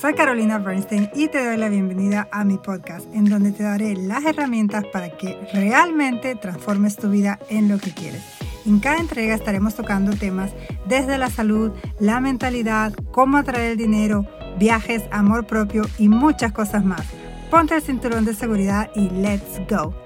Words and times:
Soy 0.00 0.14
Carolina 0.14 0.58
Bernstein 0.58 1.10
y 1.14 1.26
te 1.26 1.44
doy 1.44 1.56
la 1.56 1.68
bienvenida 1.68 2.28
a 2.30 2.44
mi 2.44 2.58
podcast, 2.58 3.06
en 3.12 3.24
donde 3.24 3.50
te 3.50 3.64
daré 3.64 3.96
las 3.96 4.24
herramientas 4.24 4.84
para 4.92 5.10
que 5.10 5.36
realmente 5.52 6.36
transformes 6.36 6.96
tu 6.96 7.10
vida 7.10 7.40
en 7.48 7.68
lo 7.68 7.78
que 7.78 7.90
quieres. 7.90 8.22
En 8.66 8.78
cada 8.78 8.98
entrega 8.98 9.34
estaremos 9.34 9.74
tocando 9.74 10.16
temas 10.16 10.52
desde 10.86 11.18
la 11.18 11.28
salud, 11.28 11.72
la 11.98 12.20
mentalidad, 12.20 12.92
cómo 13.10 13.36
atraer 13.36 13.72
el 13.72 13.78
dinero, 13.78 14.24
viajes, 14.60 15.02
amor 15.10 15.44
propio 15.46 15.82
y 15.98 16.08
muchas 16.08 16.52
cosas 16.52 16.84
más. 16.84 17.02
Ponte 17.50 17.74
el 17.74 17.82
cinturón 17.82 18.24
de 18.24 18.34
seguridad 18.34 18.90
y 18.94 19.10
let's 19.10 19.60
go. 19.68 20.05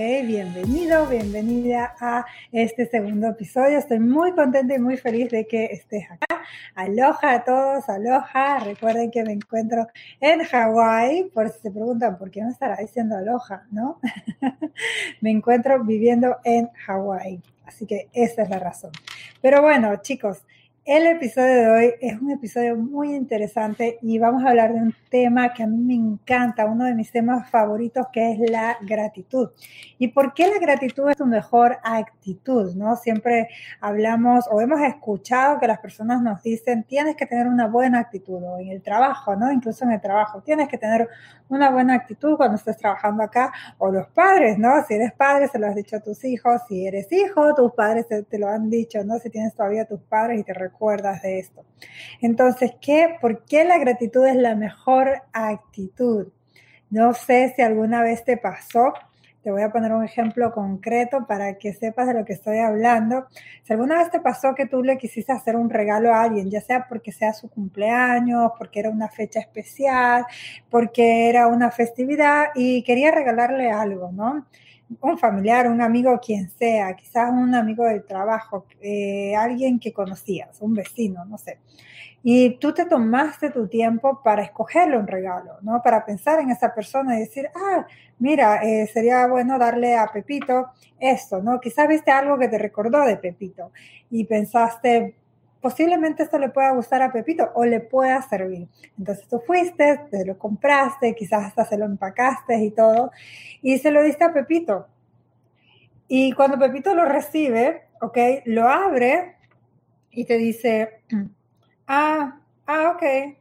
Bienvenido, 0.00 1.06
bienvenida 1.06 1.94
a 2.00 2.24
este 2.52 2.86
segundo 2.86 3.28
episodio. 3.28 3.76
Estoy 3.76 4.00
muy 4.00 4.32
contenta 4.32 4.74
y 4.74 4.78
muy 4.78 4.96
feliz 4.96 5.28
de 5.28 5.46
que 5.46 5.66
estés 5.66 6.10
acá. 6.10 6.42
Aloha 6.74 7.34
a 7.34 7.44
todos, 7.44 7.86
aloha. 7.86 8.60
Recuerden 8.60 9.10
que 9.10 9.22
me 9.22 9.32
encuentro 9.32 9.88
en 10.18 10.42
Hawái, 10.42 11.24
por 11.34 11.50
si 11.50 11.60
se 11.60 11.70
preguntan 11.70 12.16
por 12.16 12.30
qué 12.30 12.40
no 12.40 12.48
estará 12.48 12.76
diciendo 12.76 13.14
aloha, 13.14 13.66
¿no? 13.70 14.00
me 15.20 15.30
encuentro 15.30 15.84
viviendo 15.84 16.38
en 16.44 16.70
Hawái, 16.86 17.42
así 17.66 17.84
que 17.84 18.08
esa 18.14 18.42
es 18.42 18.48
la 18.48 18.58
razón. 18.58 18.92
Pero 19.42 19.60
bueno, 19.60 19.96
chicos, 19.96 20.46
el 20.86 21.06
episodio 21.06 21.54
de 21.54 21.68
hoy 21.68 21.94
es 22.00 22.20
un 22.20 22.30
episodio 22.30 22.74
muy 22.74 23.14
interesante 23.14 23.98
y 24.00 24.18
vamos 24.18 24.42
a 24.44 24.48
hablar 24.48 24.72
de 24.72 24.80
un 24.80 24.94
tema 25.10 25.52
que 25.52 25.62
a 25.62 25.66
mí 25.66 25.76
me 25.76 25.94
encanta, 25.94 26.64
uno 26.64 26.84
de 26.86 26.94
mis 26.94 27.12
temas 27.12 27.50
favoritos, 27.50 28.06
que 28.12 28.32
es 28.32 28.50
la 28.50 28.78
gratitud. 28.80 29.50
¿Y 29.98 30.08
por 30.08 30.32
qué 30.32 30.48
la 30.48 30.58
gratitud 30.58 31.10
es 31.10 31.18
tu 31.18 31.26
mejor 31.26 31.76
actitud? 31.84 32.74
¿no? 32.74 32.96
Siempre 32.96 33.48
hablamos 33.80 34.46
o 34.50 34.60
hemos 34.60 34.80
escuchado 34.80 35.60
que 35.60 35.66
las 35.66 35.78
personas 35.80 36.22
nos 36.22 36.42
dicen, 36.42 36.84
tienes 36.84 37.14
que 37.14 37.26
tener 37.26 37.46
una 37.46 37.66
buena 37.66 38.00
actitud, 38.00 38.42
o 38.42 38.58
en 38.58 38.68
el 38.70 38.82
trabajo, 38.82 39.36
¿no? 39.36 39.52
Incluso 39.52 39.84
en 39.84 39.92
el 39.92 40.00
trabajo, 40.00 40.40
tienes 40.42 40.68
que 40.68 40.78
tener 40.78 41.08
una 41.48 41.70
buena 41.70 41.94
actitud 41.94 42.36
cuando 42.36 42.56
estés 42.56 42.76
trabajando 42.76 43.22
acá, 43.22 43.52
o 43.78 43.90
los 43.90 44.08
padres, 44.08 44.58
¿no? 44.58 44.70
Si 44.86 44.94
eres 44.94 45.12
padre, 45.12 45.48
se 45.48 45.58
lo 45.58 45.66
has 45.66 45.74
dicho 45.74 45.96
a 45.96 46.00
tus 46.00 46.24
hijos, 46.24 46.62
si 46.68 46.86
eres 46.86 47.12
hijo, 47.12 47.54
tus 47.54 47.72
padres 47.72 48.06
te, 48.08 48.22
te 48.22 48.38
lo 48.38 48.48
han 48.48 48.70
dicho, 48.70 49.04
¿no? 49.04 49.18
Si 49.18 49.30
tienes 49.30 49.54
todavía 49.54 49.84
tus 49.84 50.00
padres 50.00 50.40
y 50.40 50.44
te 50.44 50.54
recuerdas 50.70 51.22
de 51.22 51.38
esto. 51.38 51.64
Entonces, 52.20 52.72
¿qué? 52.80 53.16
¿Por 53.20 53.44
qué 53.44 53.64
la 53.64 53.78
gratitud 53.78 54.26
es 54.26 54.36
la 54.36 54.54
mejor 54.54 55.22
actitud? 55.32 56.28
No 56.90 57.14
sé 57.14 57.52
si 57.54 57.62
alguna 57.62 58.02
vez 58.02 58.24
te 58.24 58.36
pasó, 58.36 58.92
te 59.42 59.50
voy 59.50 59.62
a 59.62 59.70
poner 59.70 59.92
un 59.92 60.04
ejemplo 60.04 60.52
concreto 60.52 61.26
para 61.26 61.56
que 61.56 61.72
sepas 61.72 62.06
de 62.08 62.14
lo 62.14 62.24
que 62.24 62.34
estoy 62.34 62.58
hablando. 62.58 63.26
Si 63.62 63.72
alguna 63.72 63.98
vez 63.98 64.10
te 64.10 64.20
pasó 64.20 64.54
que 64.54 64.66
tú 64.66 64.82
le 64.82 64.98
quisiste 64.98 65.32
hacer 65.32 65.56
un 65.56 65.70
regalo 65.70 66.12
a 66.12 66.22
alguien, 66.22 66.50
ya 66.50 66.60
sea 66.60 66.86
porque 66.88 67.12
sea 67.12 67.32
su 67.32 67.48
cumpleaños, 67.48 68.52
porque 68.58 68.80
era 68.80 68.90
una 68.90 69.08
fecha 69.08 69.40
especial, 69.40 70.26
porque 70.68 71.30
era 71.30 71.46
una 71.46 71.70
festividad 71.70 72.48
y 72.54 72.82
quería 72.82 73.12
regalarle 73.12 73.70
algo, 73.70 74.10
¿no? 74.12 74.46
Un 75.00 75.18
familiar, 75.18 75.68
un 75.68 75.80
amigo, 75.80 76.18
quien 76.20 76.50
sea, 76.50 76.94
quizás 76.94 77.30
un 77.30 77.54
amigo 77.54 77.84
del 77.84 78.04
trabajo, 78.04 78.66
eh, 78.80 79.34
alguien 79.36 79.78
que 79.78 79.92
conocías, 79.92 80.60
un 80.60 80.74
vecino, 80.74 81.24
no 81.24 81.38
sé. 81.38 81.58
Y 82.22 82.58
tú 82.58 82.74
te 82.74 82.84
tomaste 82.84 83.50
tu 83.50 83.66
tiempo 83.68 84.20
para 84.22 84.42
escogerle 84.42 84.98
un 84.98 85.06
regalo, 85.06 85.54
¿no? 85.62 85.80
Para 85.82 86.04
pensar 86.04 86.40
en 86.40 86.50
esa 86.50 86.74
persona 86.74 87.16
y 87.16 87.20
decir, 87.20 87.48
ah, 87.54 87.86
mira, 88.18 88.62
eh, 88.62 88.86
sería 88.92 89.26
bueno 89.26 89.58
darle 89.58 89.96
a 89.96 90.06
Pepito 90.08 90.66
esto, 90.98 91.40
¿no? 91.42 91.60
Quizás 91.60 91.88
viste 91.88 92.10
algo 92.10 92.38
que 92.38 92.48
te 92.48 92.58
recordó 92.58 93.06
de 93.06 93.16
Pepito 93.16 93.72
y 94.10 94.24
pensaste, 94.24 95.14
posiblemente 95.60 96.22
esto 96.22 96.38
le 96.38 96.48
pueda 96.48 96.72
gustar 96.72 97.02
a 97.02 97.12
Pepito 97.12 97.50
o 97.54 97.64
le 97.64 97.80
pueda 97.80 98.20
servir. 98.22 98.68
Entonces 98.98 99.26
tú 99.28 99.40
fuiste, 99.46 100.00
te 100.10 100.24
lo 100.24 100.38
compraste, 100.38 101.14
quizás 101.14 101.44
hasta 101.46 101.64
se 101.64 101.78
lo 101.78 101.84
empacaste 101.84 102.58
y 102.62 102.70
todo, 102.70 103.10
y 103.62 103.78
se 103.78 103.90
lo 103.90 104.02
diste 104.02 104.24
a 104.24 104.32
Pepito. 104.32 104.88
Y 106.08 106.32
cuando 106.32 106.58
Pepito 106.58 106.94
lo 106.94 107.04
recibe, 107.04 107.82
¿ok? 108.00 108.18
Lo 108.46 108.68
abre 108.68 109.36
y 110.10 110.24
te 110.24 110.38
dice, 110.38 111.02
ah, 111.86 112.40
ah, 112.66 112.92
ok. 112.96 113.36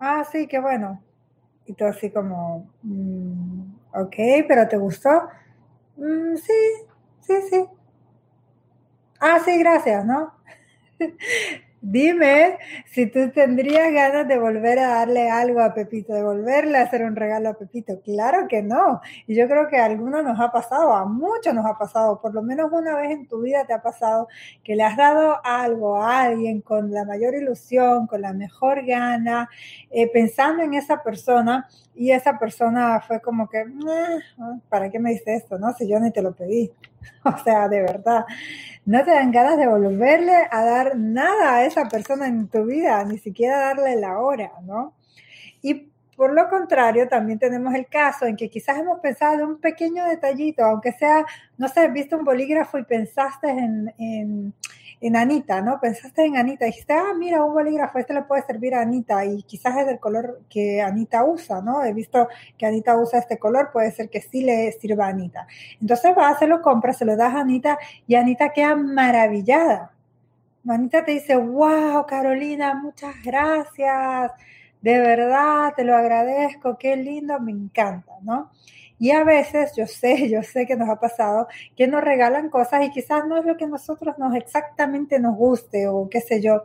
Ah, 0.00 0.24
sí, 0.30 0.48
qué 0.48 0.58
bueno. 0.58 1.00
Y 1.66 1.74
tú 1.74 1.84
así 1.84 2.10
como, 2.10 2.68
mm, 2.82 3.74
ok, 3.94 4.16
pero 4.48 4.66
¿te 4.66 4.76
gustó? 4.76 5.28
Mm, 5.96 6.34
sí, 6.36 6.52
sí, 7.20 7.34
sí. 7.48 7.64
Ah, 9.20 9.38
sí, 9.44 9.56
gracias, 9.58 10.04
¿no? 10.04 10.32
Dime 11.84 12.58
si 12.92 13.06
tú 13.06 13.32
tendrías 13.32 13.92
ganas 13.92 14.28
de 14.28 14.38
volver 14.38 14.78
a 14.78 14.86
darle 14.86 15.28
algo 15.28 15.60
a 15.60 15.74
Pepito, 15.74 16.12
de 16.14 16.22
volverle 16.22 16.78
a 16.78 16.82
hacer 16.82 17.02
un 17.02 17.16
regalo 17.16 17.48
a 17.48 17.54
Pepito. 17.54 18.00
Claro 18.02 18.46
que 18.46 18.62
no. 18.62 19.00
Y 19.26 19.34
yo 19.34 19.48
creo 19.48 19.66
que 19.66 19.78
a 19.78 19.86
algunos 19.86 20.22
nos 20.22 20.38
ha 20.38 20.52
pasado, 20.52 20.92
a 20.92 21.06
muchos 21.06 21.52
nos 21.52 21.66
ha 21.66 21.76
pasado, 21.76 22.20
por 22.20 22.34
lo 22.34 22.42
menos 22.42 22.70
una 22.70 22.94
vez 22.94 23.10
en 23.10 23.26
tu 23.26 23.40
vida 23.40 23.64
te 23.66 23.72
ha 23.72 23.82
pasado 23.82 24.28
que 24.62 24.76
le 24.76 24.84
has 24.84 24.96
dado 24.96 25.40
algo 25.42 26.00
a 26.00 26.22
alguien 26.22 26.60
con 26.60 26.92
la 26.92 27.04
mayor 27.04 27.34
ilusión, 27.34 28.06
con 28.06 28.20
la 28.20 28.32
mejor 28.32 28.86
gana, 28.86 29.48
eh, 29.90 30.08
pensando 30.12 30.62
en 30.62 30.74
esa 30.74 31.02
persona 31.02 31.68
y 31.96 32.12
esa 32.12 32.38
persona 32.38 33.00
fue 33.00 33.20
como 33.20 33.48
que, 33.48 33.64
¿para 34.68 34.88
qué 34.88 35.00
me 35.00 35.10
dice 35.10 35.34
esto? 35.34 35.58
No, 35.58 35.72
si 35.72 35.88
yo 35.88 35.98
ni 35.98 36.12
te 36.12 36.22
lo 36.22 36.32
pedí. 36.32 36.70
O 37.24 37.38
sea, 37.44 37.68
de 37.68 37.80
verdad, 37.82 38.24
no 38.84 39.04
te 39.04 39.10
dan 39.10 39.30
ganas 39.30 39.56
de 39.56 39.68
volverle 39.68 40.48
a 40.50 40.64
dar 40.64 40.96
nada 40.96 41.56
a 41.56 41.64
esa 41.64 41.88
persona 41.88 42.26
en 42.26 42.48
tu 42.48 42.64
vida, 42.64 43.04
ni 43.04 43.18
siquiera 43.18 43.58
darle 43.58 43.96
la 43.96 44.18
hora, 44.18 44.52
¿no? 44.64 44.94
Y 45.62 45.88
por 46.16 46.34
lo 46.34 46.48
contrario, 46.48 47.08
también 47.08 47.38
tenemos 47.38 47.74
el 47.74 47.86
caso 47.86 48.26
en 48.26 48.36
que 48.36 48.50
quizás 48.50 48.78
hemos 48.78 49.00
pensado 49.00 49.34
en 49.34 49.42
un 49.42 49.60
pequeño 49.60 50.04
detallito, 50.06 50.64
aunque 50.64 50.92
sea, 50.92 51.24
no 51.58 51.68
sé, 51.68 51.88
viste 51.88 52.16
un 52.16 52.24
bolígrafo 52.24 52.78
y 52.78 52.84
pensaste 52.84 53.48
en 53.48 53.92
en 53.98 54.54
Anita, 55.16 55.60
¿no? 55.60 55.80
Pensaste 55.80 56.24
en 56.24 56.36
Anita, 56.36 56.64
dijiste, 56.64 56.92
ah, 56.92 57.12
mira, 57.18 57.42
un 57.42 57.52
bolígrafo, 57.52 57.98
este 57.98 58.14
le 58.14 58.22
puede 58.22 58.42
servir 58.42 58.74
a 58.74 58.82
Anita 58.82 59.24
y 59.24 59.42
quizás 59.42 59.76
es 59.78 59.86
del 59.86 59.98
color 59.98 60.42
que 60.48 60.80
Anita 60.80 61.24
usa, 61.24 61.60
¿no? 61.60 61.84
He 61.84 61.92
visto 61.92 62.28
que 62.56 62.66
Anita 62.66 62.96
usa 62.96 63.18
este 63.18 63.38
color, 63.38 63.70
puede 63.72 63.90
ser 63.90 64.08
que 64.08 64.20
sí 64.20 64.42
le 64.42 64.70
sirva 64.72 65.06
a 65.06 65.08
Anita. 65.08 65.46
Entonces 65.80 66.14
vas, 66.14 66.38
se 66.38 66.46
lo 66.46 66.62
compras, 66.62 66.98
se 66.98 67.04
lo 67.04 67.16
das 67.16 67.34
a 67.34 67.40
Anita 67.40 67.78
y 68.06 68.14
Anita 68.14 68.52
queda 68.52 68.76
maravillada. 68.76 69.92
Anita 70.68 71.04
te 71.04 71.12
dice, 71.12 71.36
wow, 71.36 72.06
Carolina, 72.06 72.74
muchas 72.74 73.14
gracias, 73.24 74.30
de 74.80 74.98
verdad, 75.00 75.74
te 75.74 75.82
lo 75.84 75.96
agradezco, 75.96 76.78
qué 76.78 76.96
lindo, 76.96 77.40
me 77.40 77.50
encanta, 77.50 78.12
¿no? 78.22 78.50
Y 79.02 79.10
a 79.10 79.24
veces, 79.24 79.72
yo 79.74 79.88
sé, 79.88 80.28
yo 80.30 80.44
sé 80.44 80.64
que 80.64 80.76
nos 80.76 80.88
ha 80.88 81.00
pasado, 81.00 81.48
que 81.76 81.88
nos 81.88 82.04
regalan 82.04 82.50
cosas 82.50 82.84
y 82.84 82.90
quizás 82.90 83.26
no 83.26 83.36
es 83.36 83.44
lo 83.44 83.56
que 83.56 83.66
nosotros 83.66 84.16
nos 84.16 84.32
exactamente 84.36 85.18
nos 85.18 85.34
guste 85.36 85.88
o 85.88 86.08
qué 86.08 86.20
sé 86.20 86.40
yo, 86.40 86.62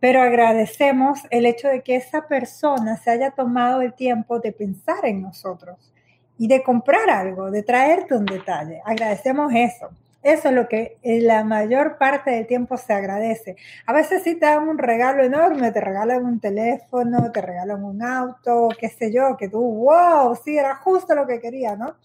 pero 0.00 0.22
agradecemos 0.22 1.20
el 1.30 1.46
hecho 1.46 1.68
de 1.68 1.82
que 1.82 1.94
esa 1.94 2.26
persona 2.26 2.96
se 2.96 3.12
haya 3.12 3.30
tomado 3.30 3.80
el 3.80 3.94
tiempo 3.94 4.40
de 4.40 4.50
pensar 4.50 5.06
en 5.06 5.22
nosotros 5.22 5.92
y 6.36 6.48
de 6.48 6.64
comprar 6.64 7.08
algo, 7.08 7.48
de 7.52 7.62
traerte 7.62 8.16
un 8.16 8.26
detalle. 8.26 8.82
Agradecemos 8.84 9.52
eso. 9.54 9.90
Eso 10.22 10.50
es 10.50 10.54
lo 10.54 10.68
que 10.68 10.98
en 11.02 11.26
la 11.26 11.42
mayor 11.42 11.98
parte 11.98 12.30
del 12.30 12.46
tiempo 12.46 12.76
se 12.76 12.92
agradece. 12.92 13.56
A 13.86 13.92
veces 13.92 14.22
sí 14.22 14.36
te 14.36 14.46
dan 14.46 14.68
un 14.68 14.78
regalo 14.78 15.24
enorme, 15.24 15.72
te 15.72 15.80
regalan 15.80 16.24
un 16.24 16.38
teléfono, 16.38 17.32
te 17.32 17.42
regalan 17.42 17.82
un 17.82 18.02
auto, 18.02 18.68
qué 18.78 18.88
sé 18.88 19.12
yo, 19.12 19.36
que 19.36 19.48
tú, 19.48 19.60
wow, 19.60 20.36
sí, 20.36 20.56
era 20.56 20.76
justo 20.76 21.14
lo 21.16 21.26
que 21.26 21.40
quería, 21.40 21.74
¿no? 21.74 21.96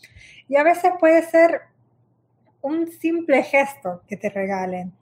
Y 0.47 0.55
a 0.55 0.63
veces 0.63 0.93
puede 0.99 1.21
ser 1.23 1.61
un 2.61 2.87
simple 2.91 3.43
gesto 3.43 4.01
que 4.07 4.17
te 4.17 4.29
regalen. 4.29 4.93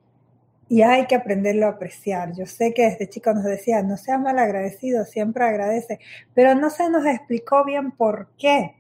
Y 0.67 0.81
hay 0.81 1.05
que 1.05 1.15
aprenderlo 1.15 1.67
a 1.67 1.69
apreciar. 1.69 2.33
Yo 2.33 2.45
sé 2.45 2.73
que 2.73 2.83
desde 2.83 3.07
chico 3.07 3.33
nos 3.33 3.43
decían, 3.43 3.87
no 3.87 3.97
seas 3.97 4.19
mal 4.19 4.39
agradecido, 4.39 5.05
siempre 5.05 5.45
agradece, 5.45 5.99
pero 6.33 6.55
no 6.55 6.69
se 6.69 6.89
nos 6.89 7.05
explicó 7.05 7.63
bien 7.63 7.91
por 7.91 8.27
qué 8.37 8.75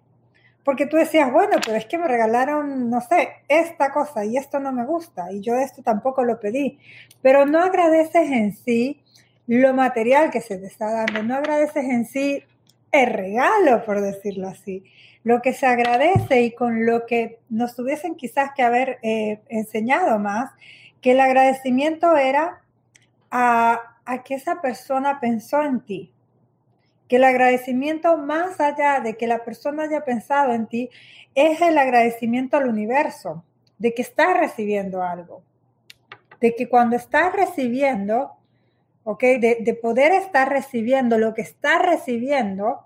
porque 0.65 0.85
tú 0.85 0.97
decías, 0.97 1.31
bueno, 1.31 1.57
pero 1.63 1.77
es 1.77 1.85
que 1.85 1.97
me 1.97 2.09
regalaron, 2.09 2.89
no 2.89 2.99
sé, 2.99 3.29
esta 3.47 3.93
cosa 3.93 4.25
y 4.25 4.35
esto 4.35 4.59
no 4.59 4.73
me 4.73 4.85
gusta 4.85 5.31
y 5.31 5.39
yo 5.39 5.55
esto 5.55 5.81
tampoco 5.81 6.25
lo 6.25 6.39
pedí, 6.41 6.77
pero 7.21 7.45
no 7.45 7.59
agradeces 7.59 8.29
en 8.29 8.53
sí 8.53 9.01
lo 9.47 9.73
material 9.73 10.29
que 10.29 10.41
se 10.41 10.57
te 10.57 10.65
está 10.65 10.91
dando, 10.91 11.23
no 11.23 11.35
agradeces 11.35 11.85
en 11.85 12.05
sí 12.05 12.43
el 12.91 13.13
regalo, 13.13 13.85
por 13.85 14.01
decirlo 14.01 14.49
así. 14.49 14.83
Lo 15.23 15.41
que 15.41 15.53
se 15.53 15.65
agradece 15.65 16.41
y 16.41 16.51
con 16.51 16.85
lo 16.85 17.05
que 17.05 17.39
nos 17.49 17.75
tuviesen 17.75 18.15
quizás 18.15 18.51
que 18.55 18.63
haber 18.63 18.99
eh, 19.01 19.39
enseñado 19.47 20.19
más, 20.19 20.51
que 21.01 21.11
el 21.11 21.19
agradecimiento 21.19 22.17
era 22.17 22.61
a 23.31 23.95
a 24.05 24.23
que 24.23 24.35
esa 24.35 24.61
persona 24.61 25.19
pensó 25.19 25.61
en 25.61 25.81
ti. 25.81 26.11
Que 27.07 27.17
el 27.17 27.23
agradecimiento 27.23 28.17
más 28.17 28.59
allá 28.59 28.99
de 28.99 29.15
que 29.15 29.27
la 29.27 29.43
persona 29.43 29.83
haya 29.83 30.03
pensado 30.03 30.53
en 30.53 30.67
ti 30.67 30.89
es 31.35 31.61
el 31.61 31.77
agradecimiento 31.77 32.57
al 32.57 32.67
universo, 32.67 33.43
de 33.77 33.93
que 33.93 34.01
estás 34.01 34.37
recibiendo 34.37 35.03
algo. 35.03 35.43
De 36.39 36.55
que 36.55 36.67
cuando 36.67 36.95
estás 36.95 37.33
recibiendo, 37.33 38.31
¿ok? 39.03 39.21
De, 39.21 39.57
de 39.61 39.73
poder 39.73 40.11
estar 40.13 40.49
recibiendo 40.49 41.17
lo 41.17 41.33
que 41.33 41.41
estás 41.41 41.81
recibiendo, 41.81 42.85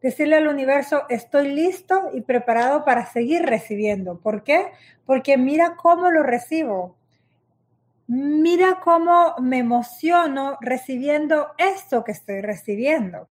decirle 0.00 0.36
al 0.36 0.48
universo, 0.48 1.02
estoy 1.08 1.48
listo 1.48 2.10
y 2.12 2.22
preparado 2.22 2.84
para 2.84 3.06
seguir 3.06 3.42
recibiendo. 3.42 4.18
¿Por 4.18 4.42
qué? 4.42 4.68
Porque 5.04 5.36
mira 5.36 5.76
cómo 5.76 6.10
lo 6.10 6.22
recibo. 6.22 6.96
Mira 8.12 8.80
cómo 8.82 9.36
me 9.38 9.58
emociono 9.58 10.58
recibiendo 10.60 11.52
esto 11.56 12.02
que 12.02 12.10
estoy 12.10 12.40
recibiendo. 12.40 13.28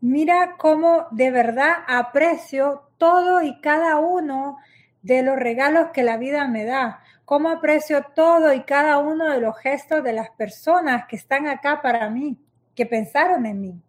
Mira 0.00 0.54
cómo 0.56 1.08
de 1.10 1.32
verdad 1.32 1.78
aprecio 1.88 2.84
todo 2.98 3.42
y 3.42 3.60
cada 3.60 3.98
uno 3.98 4.58
de 5.02 5.24
los 5.24 5.40
regalos 5.40 5.88
que 5.92 6.04
la 6.04 6.18
vida 6.18 6.46
me 6.46 6.64
da. 6.64 7.02
Cómo 7.24 7.48
aprecio 7.48 8.06
todo 8.14 8.52
y 8.52 8.62
cada 8.62 8.98
uno 8.98 9.28
de 9.28 9.40
los 9.40 9.58
gestos 9.58 10.04
de 10.04 10.12
las 10.12 10.30
personas 10.30 11.06
que 11.08 11.16
están 11.16 11.48
acá 11.48 11.82
para 11.82 12.10
mí, 12.10 12.38
que 12.76 12.86
pensaron 12.86 13.44
en 13.44 13.60
mí. 13.60 13.82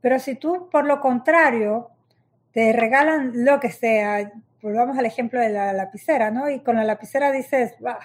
Pero 0.00 0.20
si 0.20 0.36
tú, 0.36 0.68
por 0.70 0.84
lo 0.84 1.00
contrario, 1.00 1.90
te 2.52 2.72
regalan 2.72 3.44
lo 3.44 3.58
que 3.58 3.72
sea, 3.72 4.30
volvamos 4.64 4.96
al 4.96 5.04
ejemplo 5.04 5.38
de 5.40 5.50
la 5.50 5.74
lapicera, 5.74 6.30
¿no? 6.30 6.48
Y 6.48 6.60
con 6.60 6.76
la 6.76 6.84
lapicera 6.84 7.30
dices, 7.30 7.74
bah, 7.80 7.98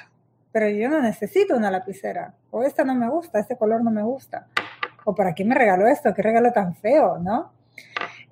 pero 0.51 0.67
yo 0.67 0.89
no 0.89 1.01
necesito 1.01 1.55
una 1.55 1.71
lapicera, 1.71 2.33
o 2.51 2.63
esta 2.63 2.83
no 2.83 2.95
me 2.95 3.09
gusta, 3.09 3.39
este 3.39 3.55
color 3.55 3.81
no 3.81 3.91
me 3.91 4.03
gusta, 4.03 4.47
o 5.05 5.15
para 5.15 5.33
qué 5.33 5.45
me 5.45 5.55
regaló 5.55 5.87
esto, 5.87 6.13
qué 6.13 6.21
regalo 6.21 6.51
tan 6.51 6.75
feo, 6.75 7.17
¿no? 7.17 7.53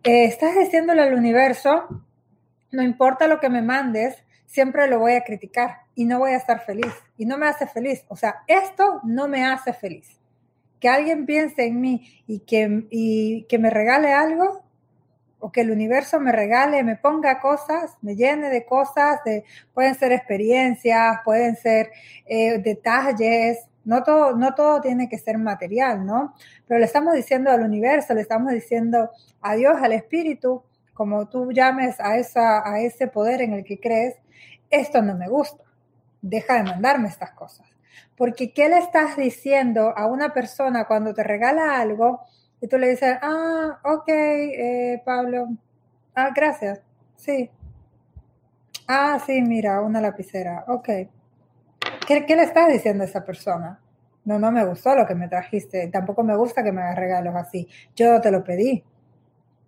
Eh, 0.04 0.26
estás 0.26 0.56
diciéndole 0.56 1.04
al 1.04 1.14
universo, 1.14 1.88
no 2.74 2.84
importa 2.84 3.30
lo 3.30 3.40
que 3.40 3.50
me 3.50 3.62
mandes, 3.62 4.22
siempre 4.46 4.90
lo 4.90 5.00
voy 5.00 5.14
a 5.14 5.24
criticar 5.24 5.84
y 5.96 6.04
no 6.04 6.20
voy 6.20 6.32
a 6.32 6.38
estar 6.38 6.60
feliz 6.60 6.94
y 7.18 7.26
no 7.26 7.38
me 7.38 7.48
hace 7.48 7.66
feliz. 7.66 8.04
O 8.10 8.18
sea, 8.18 8.44
esto 8.48 9.00
no 9.04 9.30
me 9.30 9.46
hace 9.46 9.72
feliz 9.72 10.20
que 10.82 10.90
alguien 10.90 11.26
piense 11.26 11.66
en 11.66 11.80
mí 11.80 12.24
y 12.28 12.40
que, 12.40 12.88
y 12.92 13.44
que 13.44 13.58
me 13.58 13.70
regale 13.70 14.12
algo, 14.12 14.64
o 15.40 15.52
que 15.52 15.62
el 15.62 15.72
universo 15.72 16.20
me 16.20 16.32
regale, 16.32 16.84
me 16.84 16.96
ponga 16.96 17.40
cosas, 17.40 17.96
me 18.02 18.16
llene 18.16 18.50
de 18.50 18.66
cosas, 18.66 19.24
de, 19.24 19.44
pueden 19.74 19.96
ser 19.96 20.12
experiencias, 20.12 21.20
pueden 21.24 21.56
ser 21.56 21.92
eh, 22.26 22.58
detalles, 22.60 23.60
no 23.86 24.04
todo, 24.04 24.36
no 24.36 24.54
todo 24.54 24.82
tiene 24.82 25.08
que 25.08 25.18
ser 25.18 25.38
material, 25.38 26.06
¿no? 26.06 26.34
Pero 26.68 26.80
le 26.80 26.86
estamos 26.86 27.14
diciendo 27.14 27.52
al 27.52 27.62
universo, 27.62 28.14
le 28.14 28.22
estamos 28.22 28.52
diciendo 28.52 29.12
a 29.42 29.56
Dios, 29.56 29.78
al 29.82 29.94
Espíritu, 29.94 30.64
como 30.94 31.30
tú 31.30 31.52
llames 31.52 32.00
a, 32.00 32.18
esa, 32.18 32.68
a 32.70 32.82
ese 32.82 33.08
poder 33.08 33.42
en 33.42 33.54
el 33.54 33.64
que 33.64 33.80
crees, 33.80 34.16
esto 34.70 35.02
no 35.02 35.16
me 35.16 35.30
gusta, 35.30 35.64
deja 36.22 36.56
de 36.56 36.64
mandarme 36.64 37.08
estas 37.08 37.32
cosas. 37.32 37.68
Porque 38.18 38.52
¿qué 38.52 38.68
le 38.68 38.80
estás 38.80 39.16
diciendo 39.16 39.94
a 39.96 40.08
una 40.08 40.34
persona 40.34 40.86
cuando 40.86 41.14
te 41.14 41.24
regala 41.24 41.80
algo 41.80 42.22
y 42.60 42.68
tú 42.68 42.78
le 42.78 42.90
dices, 42.90 43.18
ah, 43.22 43.80
ok, 43.84 44.08
eh, 44.08 45.02
Pablo, 45.06 45.50
ah, 46.16 46.32
gracias, 46.36 46.82
sí. 47.16 47.50
Ah, 48.88 49.20
sí, 49.26 49.42
mira, 49.42 49.82
una 49.82 50.02
lapicera, 50.02 50.64
ok. 50.68 50.90
¿Qué, 52.08 52.26
¿Qué, 52.26 52.36
le 52.36 52.44
estás 52.44 52.70
diciendo 52.70 53.04
a 53.04 53.08
esa 53.08 53.24
persona? 53.24 53.80
No, 54.26 54.40
no 54.40 54.52
me 54.52 54.66
gustó 54.66 54.96
lo 54.96 55.06
que 55.06 55.16
me 55.16 55.28
trajiste, 55.28 55.88
tampoco 55.88 56.24
me 56.24 56.36
gusta 56.36 56.64
que 56.64 56.72
me 56.72 56.82
hagas 56.82 56.96
regalos 56.98 57.36
así. 57.36 57.68
Yo 57.96 58.20
te 58.22 58.32
lo 58.32 58.44
pedí. 58.44 58.84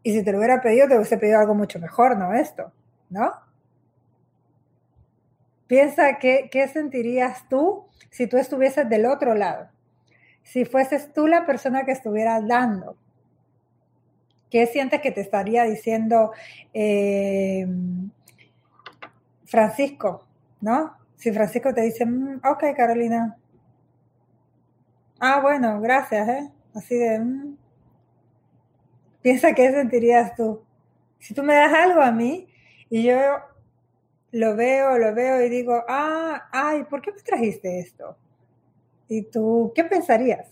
Y 0.02 0.14
si 0.14 0.24
te 0.24 0.32
lo 0.32 0.38
hubiera 0.40 0.62
pedido, 0.62 0.88
te 0.88 0.96
hubiese 0.96 1.18
pedido 1.18 1.40
algo 1.40 1.54
mucho 1.54 1.80
mejor, 1.80 2.18
no 2.18 2.34
esto, 2.34 2.72
¿no? 3.10 3.32
Piensa 5.68 6.18
qué, 6.18 6.50
qué 6.52 6.68
sentirías 6.68 7.48
tú 7.48 7.86
si 8.10 8.26
tú 8.28 8.38
estuvieses 8.38 8.90
del 8.90 9.06
otro 9.06 9.36
lado. 9.36 9.70
Si 10.44 10.66
fueses 10.66 11.14
tú 11.14 11.28
la 11.28 11.46
persona 11.46 11.86
que 11.86 11.92
estuviera 11.92 12.42
dando. 12.42 12.96
¿Qué 14.50 14.66
sientes 14.66 15.02
que 15.02 15.12
te 15.12 15.22
estaría 15.22 15.64
diciendo 15.64 16.32
eh, 16.74 17.68
Francisco? 19.46 20.26
¿No? 20.62 20.98
Si 21.16 21.32
Francisco 21.32 21.74
te 21.74 21.82
dice, 21.82 22.06
mm, 22.06 22.42
ok, 22.44 22.64
Carolina. 22.76 23.38
Ah, 25.20 25.40
bueno, 25.42 25.80
gracias, 25.82 26.28
¿eh? 26.30 26.50
Así 26.74 26.96
de... 26.96 27.20
Mm". 27.20 27.58
Piensa 29.22 29.54
qué 29.54 29.72
sentirías 29.72 30.36
tú. 30.36 30.64
Si 31.20 31.34
tú 31.34 31.44
me 31.44 31.54
das 31.54 31.74
algo 31.74 32.02
a 32.02 32.12
mí 32.12 32.48
y 32.90 33.04
yo 33.04 33.20
lo 34.32 34.56
veo, 34.56 34.98
lo 34.98 35.14
veo 35.14 35.42
y 35.44 35.50
digo, 35.50 35.84
ah, 35.88 36.48
ay, 36.52 36.84
¿por 36.86 37.02
qué 37.02 37.12
me 37.12 37.22
trajiste 37.22 37.80
esto? 37.80 38.18
¿Y 39.10 39.24
tú 39.24 39.74
qué 39.76 39.84
pensarías? 39.84 40.48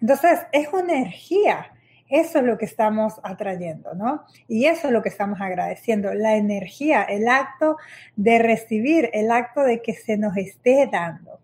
Entonces, 0.00 0.40
es 0.50 0.68
una 0.72 0.94
energía. 0.94 1.72
Eso 2.08 2.40
es 2.40 2.44
lo 2.44 2.58
que 2.58 2.64
estamos 2.64 3.20
atrayendo, 3.22 3.94
¿no? 3.94 4.24
Y 4.48 4.66
eso 4.66 4.88
es 4.88 4.92
lo 4.92 5.02
que 5.02 5.10
estamos 5.10 5.40
agradeciendo, 5.40 6.12
la 6.12 6.34
energía, 6.34 7.04
el 7.04 7.28
acto 7.28 7.76
de 8.16 8.40
recibir, 8.40 9.10
el 9.12 9.30
acto 9.30 9.62
de 9.62 9.80
que 9.80 9.94
se 9.94 10.16
nos 10.16 10.36
esté 10.36 10.88
dando. 10.90 11.38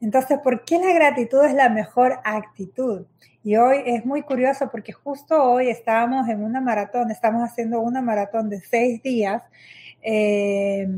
Entonces, 0.00 0.38
¿por 0.38 0.64
qué 0.64 0.78
la 0.78 0.92
gratitud 0.94 1.44
es 1.44 1.52
la 1.52 1.68
mejor 1.68 2.20
actitud? 2.24 3.04
Y 3.42 3.56
hoy 3.56 3.82
es 3.84 4.06
muy 4.06 4.22
curioso 4.22 4.70
porque 4.70 4.92
justo 4.92 5.42
hoy 5.42 5.68
estábamos 5.68 6.28
en 6.28 6.42
una 6.42 6.62
maratón, 6.62 7.10
estamos 7.10 7.42
haciendo 7.42 7.80
una 7.80 8.00
maratón 8.00 8.48
de 8.48 8.62
seis 8.62 9.02
días 9.02 9.42
eh, 10.00 10.88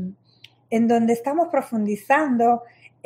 en 0.69 0.87
donde 0.87 1.11
estamos 1.11 1.49
profundizando 1.49 2.63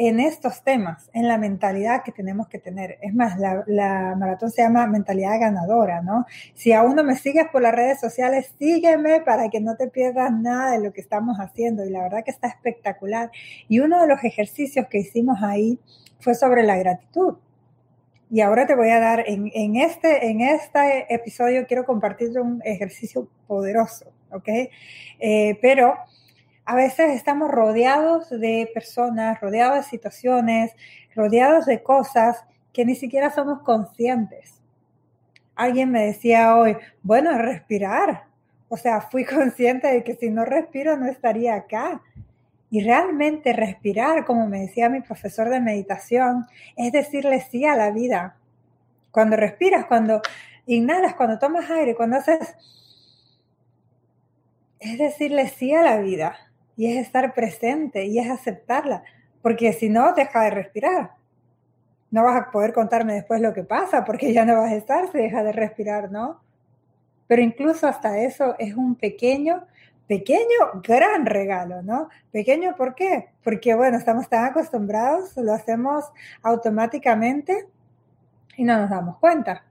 en 0.08 0.20
estos 0.20 0.64
temas, 0.64 1.12
en 1.14 1.28
la 1.28 1.38
mentalidad 1.38 2.02
que 2.04 2.12
tenemos 2.12 2.48
que 2.48 2.58
tener. 2.58 2.98
Es 3.02 3.14
más, 3.14 3.38
la, 3.38 4.16
maratón 4.18 4.50
se 4.50 4.64
llama 4.64 4.88
mentalidad 4.88 5.40
ganadora, 5.40 6.02
¿no? 6.02 6.26
Si 6.56 6.74
aún 6.74 6.96
no 6.96 7.04
me 7.04 7.16
sigues 7.16 7.46
por 7.52 7.62
las 7.62 7.76
redes 7.76 8.00
sociales, 8.00 8.52
sígueme 8.58 9.22
para 9.22 9.50
que 9.50 9.62
no 9.62 9.76
te 9.76 9.88
pierdas 9.90 10.32
nada 10.32 10.72
de 10.72 10.84
lo 10.84 10.92
que 10.92 11.02
estamos 11.02 11.38
haciendo. 11.38 11.86
Y 11.86 11.92
la 11.92 12.02
verdad 12.02 12.24
que 12.26 12.32
está 12.32 12.48
espectacular. 12.48 13.30
Y 13.68 13.80
uno 13.80 14.02
de 14.02 14.08
los 14.08 14.24
ejercicios 14.24 14.88
que 14.88 14.98
hicimos 14.98 15.38
ahí 15.44 15.80
fue 16.20 16.34
sobre 16.34 16.64
la 16.64 16.78
gratitud. 16.78 17.36
Y 18.32 18.42
ahora 18.42 18.66
te 18.66 18.74
voy 18.74 18.90
a 18.90 19.00
dar, 19.00 19.24
en, 19.28 19.52
en 19.54 19.76
este, 19.76 20.32
en 20.32 20.42
este 20.42 21.14
episodio 21.14 21.68
quiero 21.68 21.86
compartir 21.86 22.40
un 22.40 22.60
ejercicio 22.66 23.30
poderoso 23.46 24.12
¿ok? 24.32 24.50
Eh, 25.20 25.60
pero 25.62 25.96
a 26.66 26.76
veces 26.76 27.12
estamos 27.12 27.50
rodeados 27.50 28.30
de 28.30 28.70
personas, 28.74 29.40
rodeados 29.42 29.78
de 29.78 29.84
situaciones, 29.84 30.72
rodeados 31.16 31.66
de 31.66 31.82
cosas 31.82 32.44
que 32.72 32.86
ni 32.86 32.96
siquiera 32.96 33.32
somos 33.32 33.62
conscientes. 33.64 34.62
Alguien 35.56 35.92
me 35.92 36.06
decía 36.06 36.56
hoy, 36.56 36.78
bueno, 37.04 37.38
respirar. 37.38 38.26
O 38.70 38.78
sea, 38.78 39.02
fui 39.02 39.26
consciente 39.38 39.88
de 39.88 40.04
que 40.04 40.16
si 40.16 40.30
no 40.30 40.46
respiro 40.46 40.98
no 40.98 41.08
estaría 41.08 41.56
acá. 41.56 42.02
Y 42.70 42.82
realmente 42.82 43.52
respirar, 43.52 44.24
como 44.24 44.48
me 44.48 44.62
decía 44.62 44.88
mi 44.88 45.02
profesor 45.02 45.50
de 45.50 45.60
meditación, 45.60 46.46
es 46.78 46.94
decirle 46.94 47.42
sí 47.42 47.66
a 47.66 47.76
la 47.76 47.92
vida. 47.92 48.38
Cuando 49.12 49.36
respiras, 49.36 49.88
cuando 49.88 50.22
inhalas, 50.68 51.16
cuando 51.16 51.38
tomas 51.38 51.70
aire, 51.70 51.96
cuando 51.96 52.18
haces 52.18 52.56
es 54.80 54.98
decirle 54.98 55.48
sí 55.50 55.76
a 55.76 55.84
la 55.84 55.98
vida 55.98 56.51
y 56.82 56.88
es 56.88 57.06
estar 57.06 57.36
presente 57.36 58.06
y 58.06 58.18
es 58.18 58.28
aceptarla, 58.28 59.04
porque 59.44 59.72
si 59.72 59.88
no, 59.88 60.14
deja 60.14 60.46
de 60.46 60.50
respirar. 60.50 61.12
No 62.10 62.24
vas 62.24 62.42
a 62.42 62.50
poder 62.50 62.74
contarme 62.74 63.14
después 63.14 63.40
lo 63.40 63.54
que 63.54 63.62
pasa 63.62 64.04
porque 64.04 64.34
ya 64.34 64.46
no 64.46 64.60
vas 64.60 64.72
a 64.72 64.78
estar 64.78 65.12
si 65.12 65.20
deja 65.20 65.44
de 65.44 65.52
respirar, 65.52 66.12
¿no? 66.12 66.42
Pero 67.28 67.44
incluso 67.44 67.88
hasta 67.88 68.18
eso 68.18 68.56
es 68.58 68.76
un 68.76 68.96
pequeño, 68.96 69.64
pequeño, 70.08 70.82
gran 70.82 71.28
regalo, 71.28 71.84
¿no? 71.84 72.10
Pequeño, 72.32 72.76
¿por 72.76 72.96
qué? 72.96 73.30
Porque, 73.44 73.76
bueno, 73.76 74.00
estamos 74.00 74.28
tan 74.28 74.46
acostumbrados, 74.46 75.38
lo 75.38 75.54
hacemos 75.54 76.12
automáticamente 76.42 77.68
y 78.58 78.64
no 78.64 78.80
nos 78.80 78.90
damos 78.90 79.20
cuenta. 79.20 79.66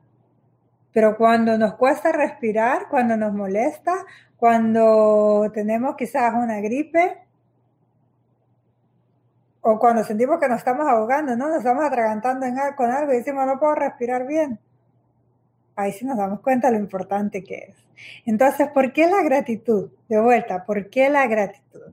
Pero 0.93 1.17
cuando 1.17 1.59
nos 1.59 1.75
cuesta 1.75 2.13
respirar, 2.13 2.87
cuando 2.89 3.17
nos 3.17 3.33
molesta, 3.33 3.95
cuando 4.41 5.51
tenemos 5.55 5.95
quizás 5.97 6.35
una 6.35 6.61
gripe 6.61 7.19
o 9.61 9.79
cuando 9.79 10.03
sentimos 10.03 10.41
que 10.41 10.49
nos 10.49 10.59
estamos 10.59 10.89
ahogando, 10.89 11.37
¿no? 11.37 11.49
Nos 11.49 11.59
estamos 11.59 11.85
atragantando 11.85 12.47
con 12.77 12.91
algo 12.91 13.13
y 13.13 13.19
decimos, 13.19 13.47
no 13.47 13.61
puedo 13.61 13.75
respirar 13.75 14.27
bien. 14.27 14.59
Ahí 15.77 15.93
sí 15.93 16.05
nos 16.05 16.17
damos 16.17 16.41
cuenta 16.41 16.71
lo 16.71 16.79
importante 16.79 17.45
que 17.45 17.69
es. 17.71 17.77
Entonces, 18.27 18.69
¿por 18.69 18.93
qué 18.93 19.07
la 19.07 19.23
gratitud? 19.23 19.91
De 20.09 20.21
vuelta, 20.21 20.65
¿por 20.65 20.91
qué 20.91 21.09
la 21.11 21.27
gratitud? 21.27 21.93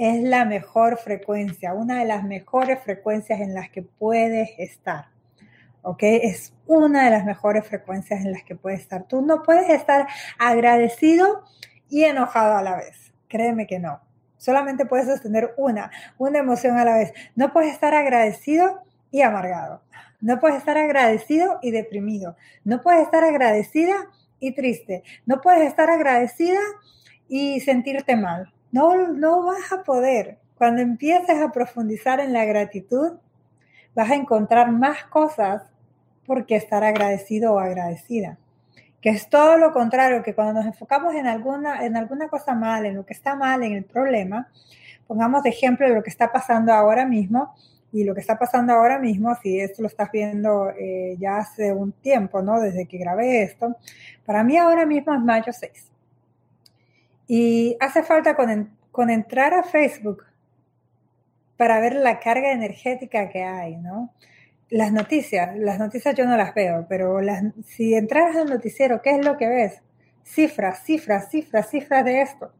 es 0.00 0.22
la 0.22 0.46
mejor 0.46 0.96
frecuencia, 0.96 1.74
una 1.74 1.98
de 1.98 2.06
las 2.06 2.24
mejores 2.24 2.82
frecuencias 2.82 3.38
en 3.38 3.52
las 3.52 3.68
que 3.68 3.82
puedes 3.82 4.48
estar. 4.56 5.08
¿Ok? 5.82 6.02
Es 6.02 6.52
una 6.66 7.04
de 7.04 7.10
las 7.10 7.24
mejores 7.24 7.66
frecuencias 7.66 8.24
en 8.24 8.32
las 8.32 8.42
que 8.44 8.54
puedes 8.54 8.80
estar. 8.80 9.04
Tú 9.04 9.22
no 9.22 9.42
puedes 9.42 9.70
estar 9.70 10.06
agradecido 10.38 11.44
y 11.88 12.04
enojado 12.04 12.56
a 12.56 12.62
la 12.62 12.76
vez. 12.76 13.12
Créeme 13.28 13.66
que 13.66 13.78
no. 13.78 14.00
Solamente 14.36 14.86
puedes 14.86 15.06
sostener 15.06 15.52
una, 15.56 15.90
una 16.18 16.38
emoción 16.38 16.78
a 16.78 16.84
la 16.84 16.96
vez. 16.96 17.12
No 17.34 17.52
puedes 17.52 17.72
estar 17.72 17.94
agradecido 17.94 18.82
y 19.10 19.22
amargado. 19.22 19.82
No 20.20 20.38
puedes 20.38 20.58
estar 20.58 20.76
agradecido 20.76 21.58
y 21.62 21.70
deprimido. 21.70 22.36
No 22.64 22.82
puedes 22.82 23.02
estar 23.02 23.24
agradecida 23.24 23.94
y 24.38 24.52
triste. 24.52 25.02
No 25.26 25.40
puedes 25.40 25.66
estar 25.66 25.90
agradecida 25.90 26.60
y 27.28 27.60
sentirte 27.60 28.16
mal. 28.16 28.52
No, 28.72 29.08
no 29.08 29.44
vas 29.44 29.72
a 29.72 29.82
poder. 29.82 30.38
Cuando 30.56 30.82
empieces 30.82 31.40
a 31.40 31.52
profundizar 31.52 32.20
en 32.20 32.32
la 32.32 32.44
gratitud, 32.44 33.12
vas 33.94 34.10
a 34.10 34.14
encontrar 34.14 34.70
más 34.70 35.04
cosas 35.04 35.62
porque 36.30 36.54
estar 36.54 36.84
agradecido 36.84 37.54
o 37.54 37.58
agradecida. 37.58 38.38
Que 39.00 39.08
es 39.08 39.28
todo 39.28 39.56
lo 39.56 39.72
contrario, 39.72 40.22
que 40.22 40.32
cuando 40.32 40.52
nos 40.52 40.64
enfocamos 40.64 41.12
en 41.16 41.26
alguna, 41.26 41.84
en 41.84 41.96
alguna 41.96 42.28
cosa 42.28 42.54
mal, 42.54 42.86
en 42.86 42.94
lo 42.94 43.04
que 43.04 43.14
está 43.14 43.34
mal, 43.34 43.64
en 43.64 43.72
el 43.72 43.82
problema, 43.82 44.48
pongamos 45.08 45.42
de 45.42 45.50
ejemplo 45.50 45.88
lo 45.88 46.04
que 46.04 46.10
está 46.10 46.30
pasando 46.30 46.72
ahora 46.72 47.04
mismo, 47.04 47.52
y 47.90 48.04
lo 48.04 48.14
que 48.14 48.20
está 48.20 48.38
pasando 48.38 48.72
ahora 48.72 49.00
mismo, 49.00 49.34
si 49.42 49.58
esto 49.58 49.82
lo 49.82 49.88
estás 49.88 50.12
viendo 50.12 50.70
eh, 50.78 51.16
ya 51.18 51.38
hace 51.38 51.72
un 51.72 51.90
tiempo, 51.90 52.42
¿no? 52.42 52.60
Desde 52.60 52.86
que 52.86 52.98
grabé 52.98 53.42
esto, 53.42 53.76
para 54.24 54.44
mí 54.44 54.56
ahora 54.56 54.86
mismo 54.86 55.12
es 55.12 55.20
mayo 55.20 55.52
6. 55.52 55.90
Y 57.26 57.76
hace 57.80 58.04
falta 58.04 58.36
con, 58.36 58.70
con 58.92 59.10
entrar 59.10 59.52
a 59.52 59.64
Facebook 59.64 60.22
para 61.56 61.80
ver 61.80 61.96
la 61.96 62.20
carga 62.20 62.52
energética 62.52 63.28
que 63.30 63.42
hay, 63.42 63.78
¿no? 63.78 64.12
Las 64.70 64.92
noticias, 64.92 65.56
las 65.58 65.78
noticias 65.78 66.14
yo 66.14 66.26
no 66.26 66.36
las 66.36 66.54
veo, 66.54 66.86
pero 66.88 67.20
las, 67.20 67.42
si 67.66 67.94
entras 67.94 68.36
al 68.36 68.48
noticiero, 68.48 69.02
¿qué 69.02 69.16
es 69.16 69.24
lo 69.24 69.36
que 69.36 69.48
ves? 69.48 69.82
Cifras, 70.22 70.84
cifras, 70.84 71.28
cifras, 71.28 71.68
cifras 71.68 72.04
de 72.04 72.22
esto. 72.22 72.52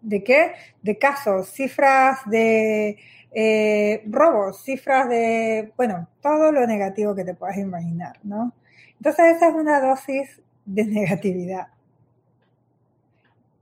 ¿De 0.00 0.22
qué? 0.22 0.52
De 0.82 0.96
casos, 0.96 1.50
cifras 1.50 2.20
de 2.26 2.96
eh, 3.32 4.02
robos, 4.06 4.62
cifras 4.62 5.08
de, 5.08 5.72
bueno, 5.76 6.08
todo 6.22 6.52
lo 6.52 6.66
negativo 6.66 7.14
que 7.14 7.24
te 7.24 7.34
puedas 7.34 7.58
imaginar, 7.58 8.18
¿no? 8.22 8.54
Entonces 8.96 9.36
esa 9.36 9.48
es 9.48 9.54
una 9.54 9.80
dosis 9.80 10.40
de 10.64 10.84
negatividad. 10.86 11.68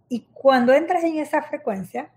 Y 0.09 0.27
cuando 0.33 0.73
entras 0.75 1.03
en 1.05 1.19
esa 1.19 1.43
frecuencia, 1.43 2.11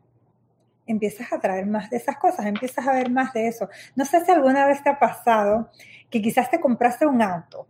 empiezas 0.88 1.32
a 1.34 1.40
traer 1.40 1.68
más 1.68 1.90
de 1.90 1.98
esas 1.98 2.18
cosas, 2.18 2.46
empiezas 2.46 2.88
a 2.88 2.94
ver 2.94 3.12
más 3.12 3.34
de 3.34 3.48
eso. 3.48 3.70
No 3.96 4.06
sé 4.06 4.24
si 4.26 4.32
alguna 4.32 4.66
vez 4.66 4.82
te 4.82 4.90
ha 4.90 5.00
pasado 5.00 5.70
que 6.10 6.22
quizás 6.22 6.50
te 6.50 6.60
compraste 6.60 7.06
un 7.06 7.22
auto, 7.22 7.68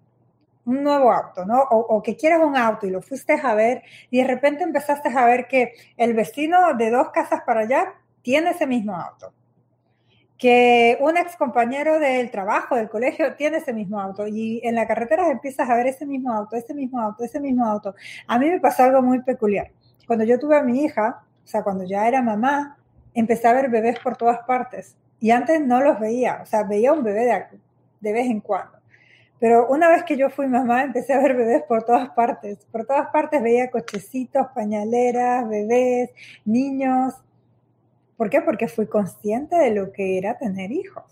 un 0.66 0.84
nuevo 0.84 1.12
auto, 1.12 1.46
¿no? 1.46 1.62
O, 1.62 2.02
que 2.04 2.16
quieres 2.16 2.40
un 2.40 2.56
auto 2.56 2.86
y 2.86 2.90
lo 2.90 3.02
fuiste 3.02 3.34
a 3.42 3.56
ver 3.56 3.84
y 4.10 4.20
de 4.20 4.28
repente 4.28 4.64
empezaste 4.64 5.10
a 5.10 5.26
ver 5.26 5.48
que 5.48 5.74
el 5.98 6.14
vecino 6.14 6.74
de 6.76 6.92
dos 6.92 7.10
casas 7.12 7.42
para 7.46 7.62
allá 7.62 7.96
tiene 8.22 8.52
ese 8.52 8.68
mismo 8.68 8.96
auto 8.96 9.34
que 10.38 10.98
un 11.02 11.18
ex 11.18 11.36
compañero 11.36 12.00
del 12.00 12.30
trabajo, 12.30 12.76
del 12.76 12.90
colegio, 12.90 13.36
tiene 13.36 13.58
ese 13.58 13.74
mismo 13.74 14.00
auto 14.00 14.28
y 14.28 14.62
en 14.64 14.76
la 14.76 14.88
carretera 14.88 15.30
empiezas 15.32 15.70
a 15.70 15.76
ver 15.76 15.88
ese 15.88 16.06
mismo 16.06 16.32
auto, 16.32 16.56
ese 16.56 16.74
mismo 16.74 17.02
auto, 17.02 17.24
ese 17.24 17.40
mismo 17.40 17.66
auto. 17.66 17.96
A 18.28 18.38
mí 18.38 18.50
me 18.50 18.60
pasó 18.60 18.84
algo 18.84 19.02
muy 19.02 19.22
peculiar. 19.24 19.72
Cuando 20.06 20.26
yo 20.26 20.38
tuve 20.38 20.58
a 20.58 20.62
mi 20.62 20.84
hija, 20.84 21.24
o 21.44 21.48
sea, 21.48 21.64
cuando 21.64 21.86
ya 21.86 22.08
era 22.08 22.22
mamá, 22.22 22.78
empecé 23.20 23.48
a 23.48 23.54
ver 23.54 23.70
bebés 23.70 24.00
por 24.00 24.18
todas 24.18 24.40
partes 24.40 24.96
y 25.20 25.32
antes 25.32 25.60
no 25.62 25.82
los 25.82 26.00
veía, 26.00 26.40
o 26.44 26.46
sea, 26.46 26.64
veía 26.64 26.94
un 26.94 27.04
bebé 27.04 27.26
de, 27.26 27.60
de 28.00 28.14
vez 28.14 28.28
en 28.28 28.40
cuando. 28.40 28.78
Pero 29.40 29.68
una 29.68 29.90
vez 29.90 30.04
que 30.04 30.18
yo 30.18 30.30
fui 30.30 30.48
mamá, 30.48 30.84
empecé 30.84 31.14
a 31.14 31.20
ver 31.20 31.36
bebés 31.36 31.62
por 31.64 31.84
todas 31.84 32.10
partes. 32.10 32.58
Por 32.72 32.88
todas 32.88 33.08
partes 33.10 33.42
veía 33.44 33.70
cochecitos, 33.70 34.48
pañaleras, 34.56 35.48
bebés, 35.48 36.10
niños, 36.44 37.14
¿Por 38.18 38.32
qué? 38.32 38.42
Porque 38.42 38.68
fui 38.68 38.88
consciente 38.88 39.56
de 39.56 39.72
lo 39.72 39.94
que 39.94 40.18
era 40.18 40.38
tener 40.38 40.72
hijos. 40.72 41.04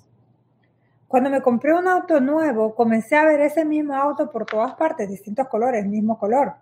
Cuando 1.07 1.29
me 1.29 1.41
compré 1.41 1.71
un 1.73 1.87
auto 1.87 2.19
nuevo, 2.19 2.73
comencé 2.73 3.15
a 3.15 3.23
ver 3.23 3.39
ese 3.41 3.63
mismo 3.63 3.93
auto 3.93 4.31
por 4.31 4.45
todas 4.45 4.73
partes, 4.73 5.07
distintos 5.07 5.47
colores, 5.47 5.85
mismo 5.85 6.17
color, 6.17 6.55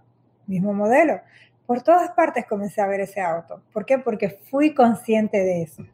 mismo 0.45 0.73
modelo. 0.73 1.21
Por 1.65 1.81
todas 1.81 2.11
partes 2.11 2.45
comencé 2.45 2.81
a 2.81 2.87
ver 2.87 2.99
ese 2.99 3.21
auto. 3.21 3.61
¿Por 3.71 3.85
qué? 3.85 3.97
Porque 3.97 4.29
fui 4.29 4.73
consciente 4.73 5.37
de 5.37 5.63
eso. 5.63 5.85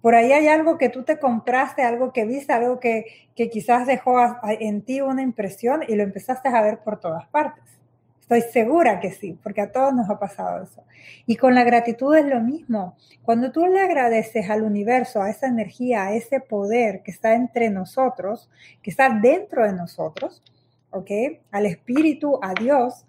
Por 0.00 0.14
ahí 0.14 0.32
hay 0.32 0.48
algo 0.48 0.78
que 0.78 0.88
tú 0.88 1.02
te 1.02 1.18
compraste, 1.18 1.82
algo 1.82 2.12
que 2.12 2.24
viste, 2.24 2.52
algo 2.52 2.80
que, 2.80 3.28
que 3.36 3.50
quizás 3.50 3.86
dejó 3.86 4.18
en 4.44 4.82
ti 4.82 5.00
una 5.00 5.22
impresión 5.22 5.82
y 5.86 5.94
lo 5.94 6.02
empezaste 6.02 6.48
a 6.48 6.62
ver 6.62 6.78
por 6.78 6.98
todas 6.98 7.26
partes. 7.28 7.80
Estoy 8.20 8.42
segura 8.52 9.00
que 9.00 9.10
sí, 9.10 9.36
porque 9.42 9.60
a 9.60 9.72
todos 9.72 9.92
nos 9.92 10.08
ha 10.08 10.20
pasado 10.20 10.62
eso. 10.62 10.84
Y 11.26 11.34
con 11.34 11.52
la 11.54 11.64
gratitud 11.64 12.14
es 12.14 12.24
lo 12.24 12.40
mismo. 12.40 12.96
Cuando 13.24 13.50
tú 13.50 13.66
le 13.66 13.80
agradeces 13.80 14.48
al 14.48 14.62
universo, 14.62 15.20
a 15.20 15.30
esa 15.30 15.48
energía, 15.48 16.04
a 16.04 16.14
ese 16.14 16.38
poder 16.38 17.02
que 17.02 17.10
está 17.10 17.34
entre 17.34 17.70
nosotros, 17.70 18.48
que 18.82 18.90
está 18.90 19.10
dentro 19.10 19.64
de 19.64 19.72
nosotros, 19.72 20.44
¿ok? 20.90 21.10
Al 21.50 21.66
espíritu, 21.66 22.38
a 22.40 22.54
Dios, 22.54 23.04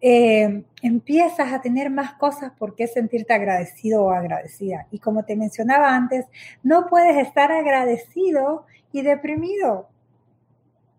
eh, 0.00 0.64
empiezas 0.82 1.52
a 1.52 1.60
tener 1.60 1.90
más 1.90 2.14
cosas 2.14 2.52
por 2.52 2.74
qué 2.74 2.86
sentirte 2.86 3.32
agradecido 3.32 4.04
o 4.04 4.10
agradecida. 4.10 4.86
Y 4.90 4.98
como 4.98 5.24
te 5.24 5.36
mencionaba 5.36 5.94
antes, 5.94 6.26
no 6.62 6.86
puedes 6.86 7.16
estar 7.16 7.50
agradecido 7.50 8.66
y 8.92 9.02
deprimido. 9.02 9.88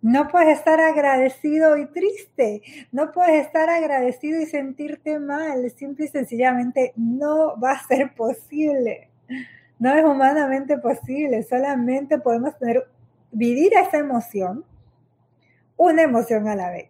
No 0.01 0.27
puedes 0.27 0.57
estar 0.57 0.79
agradecido 0.79 1.77
y 1.77 1.87
triste. 1.87 2.61
No 2.91 3.11
puedes 3.11 3.45
estar 3.45 3.69
agradecido 3.69 4.41
y 4.41 4.45
sentirte 4.45 5.19
mal. 5.19 5.69
Simple 5.71 6.05
y 6.05 6.09
sencillamente 6.09 6.93
no 6.95 7.59
va 7.59 7.71
a 7.71 7.87
ser 7.87 8.13
posible. 8.15 9.09
No 9.79 9.93
es 9.93 10.03
humanamente 10.05 10.77
posible. 10.77 11.43
Solamente 11.43 12.19
podemos 12.19 12.57
tener, 12.57 12.87
vivir 13.31 13.73
esa 13.73 13.97
emoción, 13.97 14.65
una 15.75 16.03
emoción 16.03 16.47
a 16.47 16.55
la 16.55 16.71
vez. 16.71 16.89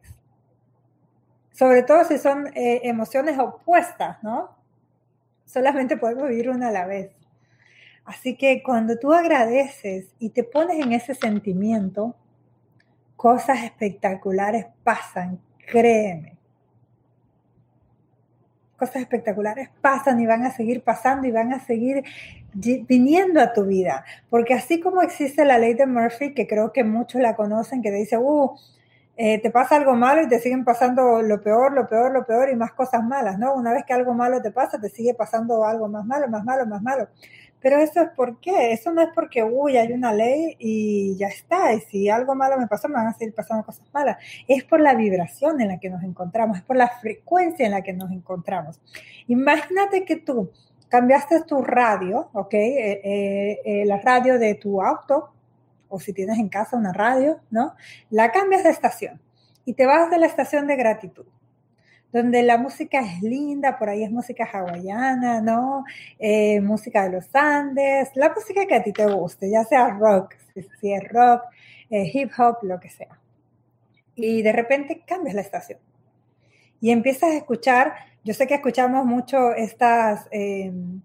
Sobre 1.57 1.83
todo 1.83 2.03
si 2.03 2.17
son 2.17 2.47
eh, 2.55 2.81
emociones 2.83 3.39
opuestas, 3.39 4.21
¿no? 4.21 4.55
Solamente 5.45 5.97
podemos 5.97 6.29
vivir 6.29 6.49
una 6.49 6.67
a 6.67 6.71
la 6.71 6.85
vez. 6.85 7.11
Así 8.05 8.37
que 8.37 8.61
cuando 8.61 8.97
tú 8.97 9.13
agradeces 9.13 10.07
y 10.19 10.29
te 10.29 10.43
pones 10.43 10.79
en 10.79 10.93
ese 10.93 11.15
sentimiento, 11.15 12.15
Cosas 13.17 13.63
espectaculares 13.63 14.67
pasan, 14.83 15.41
créeme. 15.71 16.37
Cosas 18.77 18.97
espectaculares 18.97 19.69
pasan 19.81 20.21
y 20.21 20.27
van 20.27 20.43
a 20.45 20.51
seguir 20.51 20.83
pasando 20.83 21.27
y 21.27 21.31
van 21.31 21.51
a 21.51 21.65
seguir 21.65 22.03
viniendo 22.53 23.41
a 23.41 23.53
tu 23.53 23.65
vida. 23.65 24.05
Porque 24.29 24.53
así 24.53 24.79
como 24.79 25.01
existe 25.01 25.45
la 25.45 25.57
ley 25.57 25.73
de 25.73 25.87
Murphy, 25.87 26.35
que 26.35 26.45
creo 26.45 26.71
que 26.71 26.83
muchos 26.83 27.19
la 27.19 27.35
conocen, 27.35 27.81
que 27.81 27.89
dice, 27.89 28.19
uh, 28.19 28.55
eh, 29.17 29.41
te 29.41 29.49
pasa 29.49 29.75
algo 29.77 29.95
malo 29.95 30.21
y 30.21 30.29
te 30.29 30.39
siguen 30.39 30.63
pasando 30.63 31.23
lo 31.23 31.41
peor, 31.41 31.73
lo 31.73 31.87
peor, 31.87 32.11
lo 32.11 32.23
peor 32.23 32.49
y 32.51 32.55
más 32.55 32.71
cosas 32.73 33.03
malas, 33.03 33.39
¿no? 33.39 33.55
Una 33.55 33.73
vez 33.73 33.83
que 33.83 33.93
algo 33.93 34.13
malo 34.13 34.41
te 34.43 34.51
pasa, 34.51 34.79
te 34.79 34.89
sigue 34.89 35.15
pasando 35.15 35.65
algo 35.65 35.87
más 35.87 36.05
malo, 36.05 36.27
más 36.27 36.43
malo, 36.45 36.67
más 36.67 36.83
malo. 36.83 37.07
Pero 37.59 37.79
eso 37.79 38.01
es 38.01 38.09
por 38.11 38.39
qué, 38.39 38.71
eso 38.71 38.93
no 38.93 39.01
es 39.01 39.09
porque, 39.15 39.43
uy, 39.43 39.75
hay 39.77 39.91
una 39.91 40.13
ley 40.13 40.55
y 40.59 41.17
ya 41.17 41.27
está, 41.27 41.73
y 41.73 41.81
si 41.81 42.07
algo 42.07 42.35
malo 42.35 42.59
me 42.59 42.67
pasó, 42.67 42.87
me 42.87 42.93
van 42.93 43.07
a 43.07 43.13
seguir 43.13 43.33
pasando 43.33 43.65
cosas 43.65 43.87
malas. 43.91 44.17
Es 44.47 44.63
por 44.63 44.79
la 44.79 44.93
vibración 44.93 45.59
en 45.61 45.69
la 45.69 45.79
que 45.79 45.89
nos 45.89 46.03
encontramos, 46.03 46.57
es 46.57 46.63
por 46.63 46.75
la 46.75 46.87
frecuencia 47.01 47.65
en 47.65 47.71
la 47.71 47.81
que 47.81 47.93
nos 47.93 48.11
encontramos. 48.11 48.79
Imagínate 49.27 50.05
que 50.05 50.17
tú 50.17 50.51
cambiaste 50.89 51.43
tu 51.43 51.63
radio, 51.63 52.29
¿ok? 52.33 52.53
Eh, 52.53 53.59
eh, 53.65 53.83
la 53.85 53.97
radio 53.97 54.37
de 54.37 54.53
tu 54.55 54.81
auto, 54.81 55.31
o 55.89 55.99
si 55.99 56.13
tienes 56.13 56.37
en 56.39 56.49
casa 56.49 56.77
una 56.77 56.93
radio, 56.93 57.39
¿no? 57.49 57.75
La 58.09 58.31
cambias 58.31 58.63
de 58.63 58.69
estación 58.69 59.21
y 59.65 59.73
te 59.73 59.85
vas 59.85 60.09
de 60.09 60.17
la 60.17 60.25
estación 60.27 60.67
de 60.67 60.75
gratitud 60.75 61.25
donde 62.11 62.41
la 62.43 62.57
música 62.57 63.01
es 63.01 63.21
linda, 63.21 63.77
por 63.77 63.89
ahí 63.89 64.03
es 64.03 64.11
música 64.11 64.45
hawaiana, 64.51 65.41
¿no? 65.41 65.83
Eh, 66.17 66.61
música 66.61 67.03
de 67.03 67.11
los 67.11 67.35
Andes, 67.35 68.09
la 68.15 68.33
música 68.33 68.65
que 68.65 68.75
a 68.75 68.83
ti 68.83 68.93
te 68.93 69.05
guste, 69.05 69.49
ya 69.49 69.63
sea 69.63 69.89
rock, 69.89 70.35
si 70.79 70.93
es 70.93 71.03
rock, 71.09 71.43
eh, 71.89 72.09
hip 72.13 72.31
hop, 72.37 72.57
lo 72.63 72.79
que 72.79 72.89
sea. 72.89 73.19
Y 74.15 74.41
de 74.41 74.51
repente 74.51 75.03
cambias 75.05 75.35
la 75.35 75.41
estación 75.41 75.79
y 76.79 76.91
empiezas 76.91 77.31
a 77.31 77.37
escuchar, 77.37 77.93
yo 78.23 78.33
sé 78.33 78.47
que 78.47 78.55
escuchamos 78.55 79.05
mucho 79.05 79.53
estas... 79.53 80.27
Em, 80.31 81.01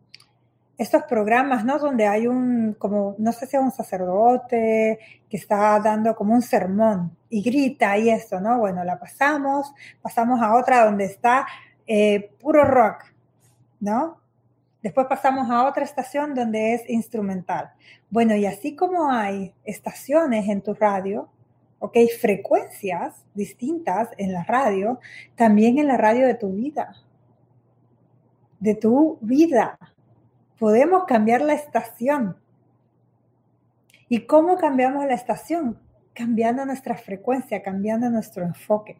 estos 0.82 1.04
programas, 1.04 1.64
¿no? 1.64 1.78
Donde 1.78 2.06
hay 2.06 2.26
un, 2.26 2.74
como, 2.78 3.14
no 3.18 3.32
sé 3.32 3.46
si 3.46 3.56
es 3.56 3.62
un 3.62 3.70
sacerdote 3.70 4.98
que 5.30 5.36
está 5.36 5.78
dando 5.80 6.14
como 6.14 6.34
un 6.34 6.42
sermón 6.42 7.16
y 7.30 7.42
grita 7.42 7.96
y 7.96 8.10
eso, 8.10 8.40
¿no? 8.40 8.58
Bueno, 8.58 8.84
la 8.84 8.98
pasamos, 8.98 9.72
pasamos 10.02 10.42
a 10.42 10.54
otra 10.56 10.84
donde 10.84 11.04
está 11.04 11.46
eh, 11.86 12.30
puro 12.40 12.64
rock, 12.64 13.04
¿no? 13.80 14.18
Después 14.82 15.06
pasamos 15.06 15.48
a 15.50 15.68
otra 15.68 15.84
estación 15.84 16.34
donde 16.34 16.74
es 16.74 16.88
instrumental. 16.90 17.70
Bueno, 18.10 18.34
y 18.34 18.46
así 18.46 18.74
como 18.74 19.10
hay 19.10 19.54
estaciones 19.64 20.48
en 20.48 20.62
tu 20.62 20.74
radio, 20.74 21.28
¿ok? 21.78 21.96
Frecuencias 22.20 23.24
distintas 23.34 24.08
en 24.18 24.32
la 24.32 24.42
radio, 24.42 24.98
también 25.36 25.78
en 25.78 25.86
la 25.86 25.96
radio 25.96 26.26
de 26.26 26.34
tu 26.34 26.52
vida. 26.52 26.96
De 28.58 28.74
tu 28.74 29.18
vida. 29.20 29.78
Podemos 30.62 31.06
cambiar 31.06 31.40
la 31.40 31.54
estación. 31.54 32.36
¿Y 34.08 34.26
cómo 34.26 34.58
cambiamos 34.58 35.04
la 35.06 35.14
estación? 35.14 35.76
Cambiando 36.14 36.64
nuestra 36.64 36.94
frecuencia, 36.94 37.64
cambiando 37.64 38.08
nuestro 38.10 38.44
enfoque. 38.44 38.96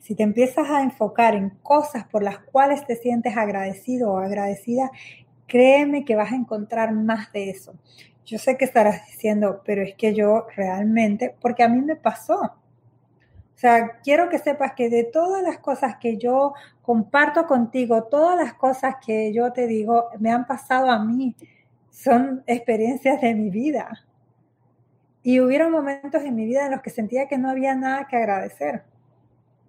Si 0.00 0.14
te 0.14 0.22
empiezas 0.22 0.68
a 0.68 0.82
enfocar 0.82 1.34
en 1.34 1.48
cosas 1.62 2.04
por 2.04 2.22
las 2.22 2.40
cuales 2.40 2.84
te 2.86 2.94
sientes 2.94 3.38
agradecido 3.38 4.12
o 4.12 4.18
agradecida, 4.18 4.90
créeme 5.46 6.04
que 6.04 6.14
vas 6.14 6.32
a 6.32 6.36
encontrar 6.36 6.92
más 6.92 7.32
de 7.32 7.48
eso. 7.48 7.72
Yo 8.26 8.36
sé 8.36 8.58
que 8.58 8.66
estarás 8.66 9.06
diciendo, 9.06 9.62
pero 9.64 9.80
es 9.80 9.94
que 9.94 10.14
yo 10.14 10.46
realmente, 10.56 11.34
porque 11.40 11.62
a 11.62 11.70
mí 11.70 11.80
me 11.80 11.96
pasó. 11.96 12.57
O 13.58 13.60
sea, 13.60 13.98
quiero 14.04 14.28
que 14.28 14.38
sepas 14.38 14.74
que 14.74 14.88
de 14.88 15.02
todas 15.02 15.42
las 15.42 15.58
cosas 15.58 15.96
que 15.96 16.16
yo 16.16 16.54
comparto 16.80 17.48
contigo, 17.48 18.04
todas 18.04 18.36
las 18.36 18.54
cosas 18.54 18.94
que 19.04 19.32
yo 19.32 19.52
te 19.52 19.66
digo, 19.66 20.10
me 20.20 20.30
han 20.30 20.46
pasado 20.46 20.88
a 20.88 21.04
mí, 21.04 21.34
son 21.90 22.44
experiencias 22.46 23.20
de 23.20 23.34
mi 23.34 23.50
vida. 23.50 24.06
Y 25.24 25.40
hubieron 25.40 25.72
momentos 25.72 26.22
en 26.22 26.36
mi 26.36 26.46
vida 26.46 26.66
en 26.66 26.70
los 26.70 26.82
que 26.82 26.90
sentía 26.90 27.26
que 27.26 27.36
no 27.36 27.50
había 27.50 27.74
nada 27.74 28.06
que 28.06 28.16
agradecer. 28.16 28.84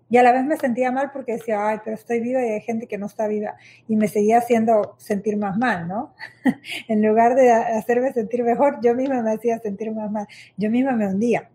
Y 0.07 0.17
a 0.17 0.23
la 0.23 0.33
vez 0.33 0.45
me 0.45 0.57
sentía 0.57 0.91
mal 0.91 1.09
porque 1.11 1.31
decía, 1.31 1.67
ay, 1.67 1.79
pero 1.83 1.95
estoy 1.95 2.19
viva 2.19 2.45
y 2.45 2.49
hay 2.51 2.61
gente 2.61 2.85
que 2.85 2.99
no 2.99 3.07
está 3.07 3.27
viva. 3.27 3.55
Y 3.87 3.95
me 3.95 4.07
seguía 4.07 4.37
haciendo 4.37 4.97
sentir 4.99 5.35
más 5.35 5.57
mal, 5.57 5.87
¿no? 5.87 6.13
en 6.87 7.01
lugar 7.01 7.33
de 7.33 7.51
hacerme 7.51 8.13
sentir 8.13 8.43
mejor, 8.43 8.81
yo 8.83 8.93
misma 8.93 9.23
me 9.23 9.31
hacía 9.31 9.57
sentir 9.57 9.91
más 9.91 10.11
mal. 10.11 10.27
Yo 10.57 10.69
misma 10.69 10.91
me 10.91 11.07
hundía. 11.07 11.49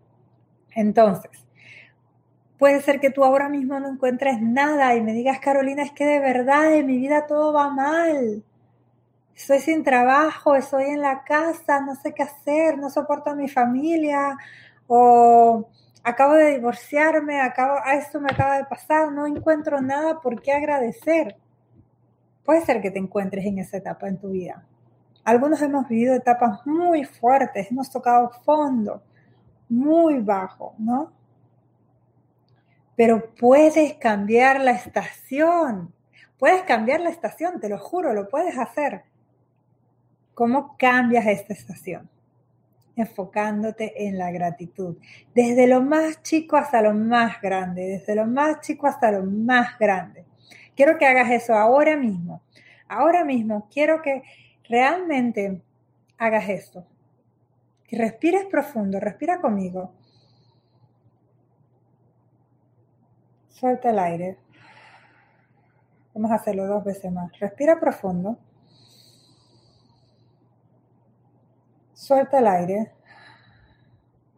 Entonces, 0.75 1.45
puede 2.65 2.81
ser 2.81 2.99
que 2.99 3.11
tú 3.11 3.23
ahora 3.23 3.47
mismo 3.47 3.79
no 3.79 3.89
encuentres 3.89 4.41
nada 4.41 4.95
y 4.95 5.01
me 5.03 5.13
digas, 5.13 5.37
Carolina, 5.39 5.83
es 5.83 5.91
que 5.91 6.03
de 6.03 6.17
verdad 6.17 6.73
en 6.73 6.87
mi 6.87 6.97
vida 6.97 7.27
todo 7.27 7.53
va 7.53 7.69
mal. 7.69 8.43
Estoy 9.35 9.59
sin 9.59 9.83
trabajo, 9.83 10.55
estoy 10.55 10.85
en 10.85 10.99
la 10.99 11.23
casa, 11.23 11.79
no 11.81 11.93
sé 11.93 12.15
qué 12.15 12.23
hacer, 12.23 12.79
no 12.79 12.89
soporto 12.89 13.29
a 13.29 13.35
mi 13.35 13.47
familia 13.47 14.35
o 14.87 15.69
acabo 16.03 16.33
de 16.33 16.55
divorciarme, 16.55 17.39
acabo, 17.39 17.77
a 17.83 17.93
esto 17.93 18.19
me 18.19 18.31
acaba 18.31 18.57
de 18.57 18.65
pasar, 18.65 19.11
no 19.11 19.27
encuentro 19.27 19.79
nada 19.79 20.19
por 20.19 20.41
qué 20.41 20.51
agradecer. 20.51 21.37
Puede 22.43 22.61
ser 22.61 22.81
que 22.81 22.89
te 22.89 22.97
encuentres 22.97 23.45
en 23.45 23.59
esa 23.59 23.77
etapa 23.77 24.07
en 24.07 24.17
tu 24.17 24.31
vida. 24.31 24.65
Algunos 25.23 25.61
hemos 25.61 25.87
vivido 25.87 26.15
etapas 26.15 26.65
muy 26.65 27.05
fuertes, 27.05 27.69
hemos 27.69 27.91
tocado 27.91 28.31
fondo, 28.43 29.03
muy 29.69 30.19
bajo, 30.19 30.73
¿no? 30.79 31.13
Pero 32.95 33.33
puedes 33.35 33.93
cambiar 33.95 34.61
la 34.61 34.71
estación. 34.71 35.93
Puedes 36.37 36.63
cambiar 36.63 37.01
la 37.01 37.09
estación, 37.09 37.59
te 37.59 37.69
lo 37.69 37.77
juro, 37.77 38.13
lo 38.13 38.29
puedes 38.29 38.57
hacer. 38.57 39.03
¿Cómo 40.33 40.75
cambias 40.77 41.25
esta 41.27 41.53
estación? 41.53 42.09
enfocándote 42.95 44.07
en 44.07 44.17
la 44.17 44.31
gratitud, 44.31 44.97
desde 45.33 45.67
lo 45.67 45.81
más 45.81 46.21
chico 46.23 46.55
hasta 46.55 46.81
lo 46.81 46.93
más 46.93 47.41
grande, 47.41 47.83
desde 47.87 48.15
lo 48.15 48.25
más 48.25 48.61
chico 48.61 48.87
hasta 48.87 49.11
lo 49.11 49.23
más 49.23 49.77
grande. 49.77 50.25
Quiero 50.75 50.97
que 50.97 51.05
hagas 51.05 51.31
eso 51.31 51.53
ahora 51.53 51.95
mismo. 51.95 52.41
Ahora 52.87 53.23
mismo 53.23 53.67
quiero 53.71 54.01
que 54.01 54.23
realmente 54.67 55.61
hagas 56.17 56.49
esto. 56.49 56.85
Que 57.87 57.97
respires 57.97 58.45
profundo, 58.45 58.99
respira 58.99 59.39
conmigo. 59.39 59.93
Suelta 63.55 63.89
el 63.89 63.99
aire. 63.99 64.37
Vamos 66.13 66.29
a 66.29 66.35
hacerlo 66.35 66.67
dos 66.67 66.83
veces 66.83 67.09
más. 67.09 67.31
Respira 67.39 67.79
profundo. 67.79 68.37
Suelta 71.93 72.39
el 72.39 72.47
aire. 72.47 72.91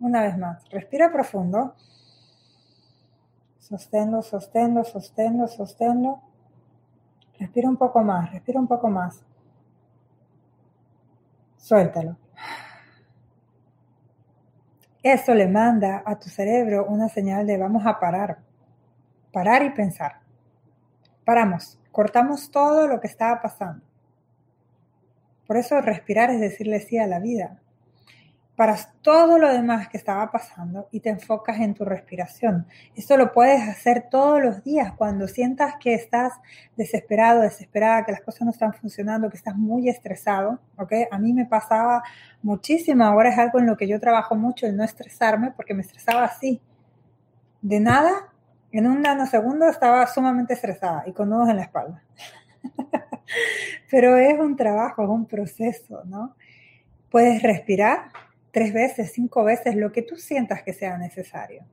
Una 0.01 0.21
vez 0.21 0.37
más. 0.37 0.69
Respira 0.69 1.11
profundo. 1.11 1.73
Sosténlo, 3.57 4.21
sosténlo, 4.21 4.83
sosténlo, 4.83 5.47
sosténlo. 5.47 6.21
Respira 7.39 7.67
un 7.67 7.77
poco 7.77 8.03
más, 8.03 8.31
respira 8.31 8.59
un 8.59 8.67
poco 8.67 8.87
más. 8.87 9.23
Suéltalo. 11.57 12.17
Eso 15.01 15.33
le 15.33 15.47
manda 15.47 16.03
a 16.05 16.19
tu 16.19 16.29
cerebro 16.29 16.85
una 16.85 17.09
señal 17.09 17.47
de 17.47 17.57
vamos 17.57 17.83
a 17.87 17.99
parar. 17.99 18.46
Parar 19.37 19.61
y 19.61 19.69
pensar. 19.69 20.13
Paramos, 21.23 21.77
cortamos 21.91 22.49
todo 22.49 22.87
lo 22.87 22.99
que 22.99 23.05
estaba 23.05 23.39
pasando. 23.39 23.85
Por 25.45 25.57
eso 25.57 25.79
respirar 25.79 26.31
es 26.31 26.39
decirle 26.39 26.79
sí 26.79 26.97
a 26.97 27.05
la 27.05 27.19
vida. 27.19 27.59
Paras 28.55 28.91
todo 29.03 29.37
lo 29.37 29.53
demás 29.53 29.89
que 29.89 29.97
estaba 29.97 30.31
pasando 30.31 30.87
y 30.91 31.01
te 31.01 31.09
enfocas 31.09 31.59
en 31.59 31.75
tu 31.75 31.85
respiración. 31.85 32.65
Esto 32.95 33.15
lo 33.15 33.31
puedes 33.31 33.61
hacer 33.69 34.07
todos 34.09 34.41
los 34.41 34.63
días 34.63 34.93
cuando 34.93 35.27
sientas 35.27 35.75
que 35.79 35.93
estás 35.93 36.33
desesperado, 36.75 37.41
desesperada, 37.41 38.05
que 38.05 38.13
las 38.13 38.21
cosas 38.21 38.41
no 38.41 38.49
están 38.49 38.73
funcionando, 38.73 39.29
que 39.29 39.37
estás 39.37 39.55
muy 39.55 39.87
estresado. 39.87 40.59
¿ok? 40.79 40.93
A 41.11 41.19
mí 41.19 41.31
me 41.31 41.45
pasaba 41.45 42.01
muchísimo, 42.41 43.03
ahora 43.03 43.29
es 43.29 43.37
algo 43.37 43.59
en 43.59 43.67
lo 43.67 43.77
que 43.77 43.87
yo 43.87 43.99
trabajo 43.99 44.33
mucho, 44.33 44.65
el 44.65 44.75
no 44.75 44.83
estresarme, 44.83 45.51
porque 45.51 45.75
me 45.75 45.81
estresaba 45.81 46.23
así. 46.23 46.59
De 47.61 47.79
nada, 47.79 48.31
en 48.71 48.87
un 48.87 49.01
nanosegundo 49.01 49.67
estaba 49.69 50.05
sumamente 50.07 50.53
estresada 50.53 51.03
y 51.07 51.13
con 51.13 51.29
nudos 51.29 51.49
en 51.49 51.57
la 51.57 51.63
espalda. 51.63 52.03
Pero 53.89 54.17
es 54.17 54.37
un 54.39 54.55
trabajo, 54.55 55.03
es 55.03 55.09
un 55.09 55.25
proceso, 55.25 56.03
¿no? 56.05 56.35
Puedes 57.09 57.41
respirar 57.41 58.09
tres 58.51 58.73
veces, 58.73 59.11
cinco 59.13 59.43
veces, 59.43 59.75
lo 59.75 59.91
que 59.91 60.01
tú 60.01 60.15
sientas 60.15 60.63
que 60.63 60.73
sea 60.73 60.97
necesario. 60.97 61.63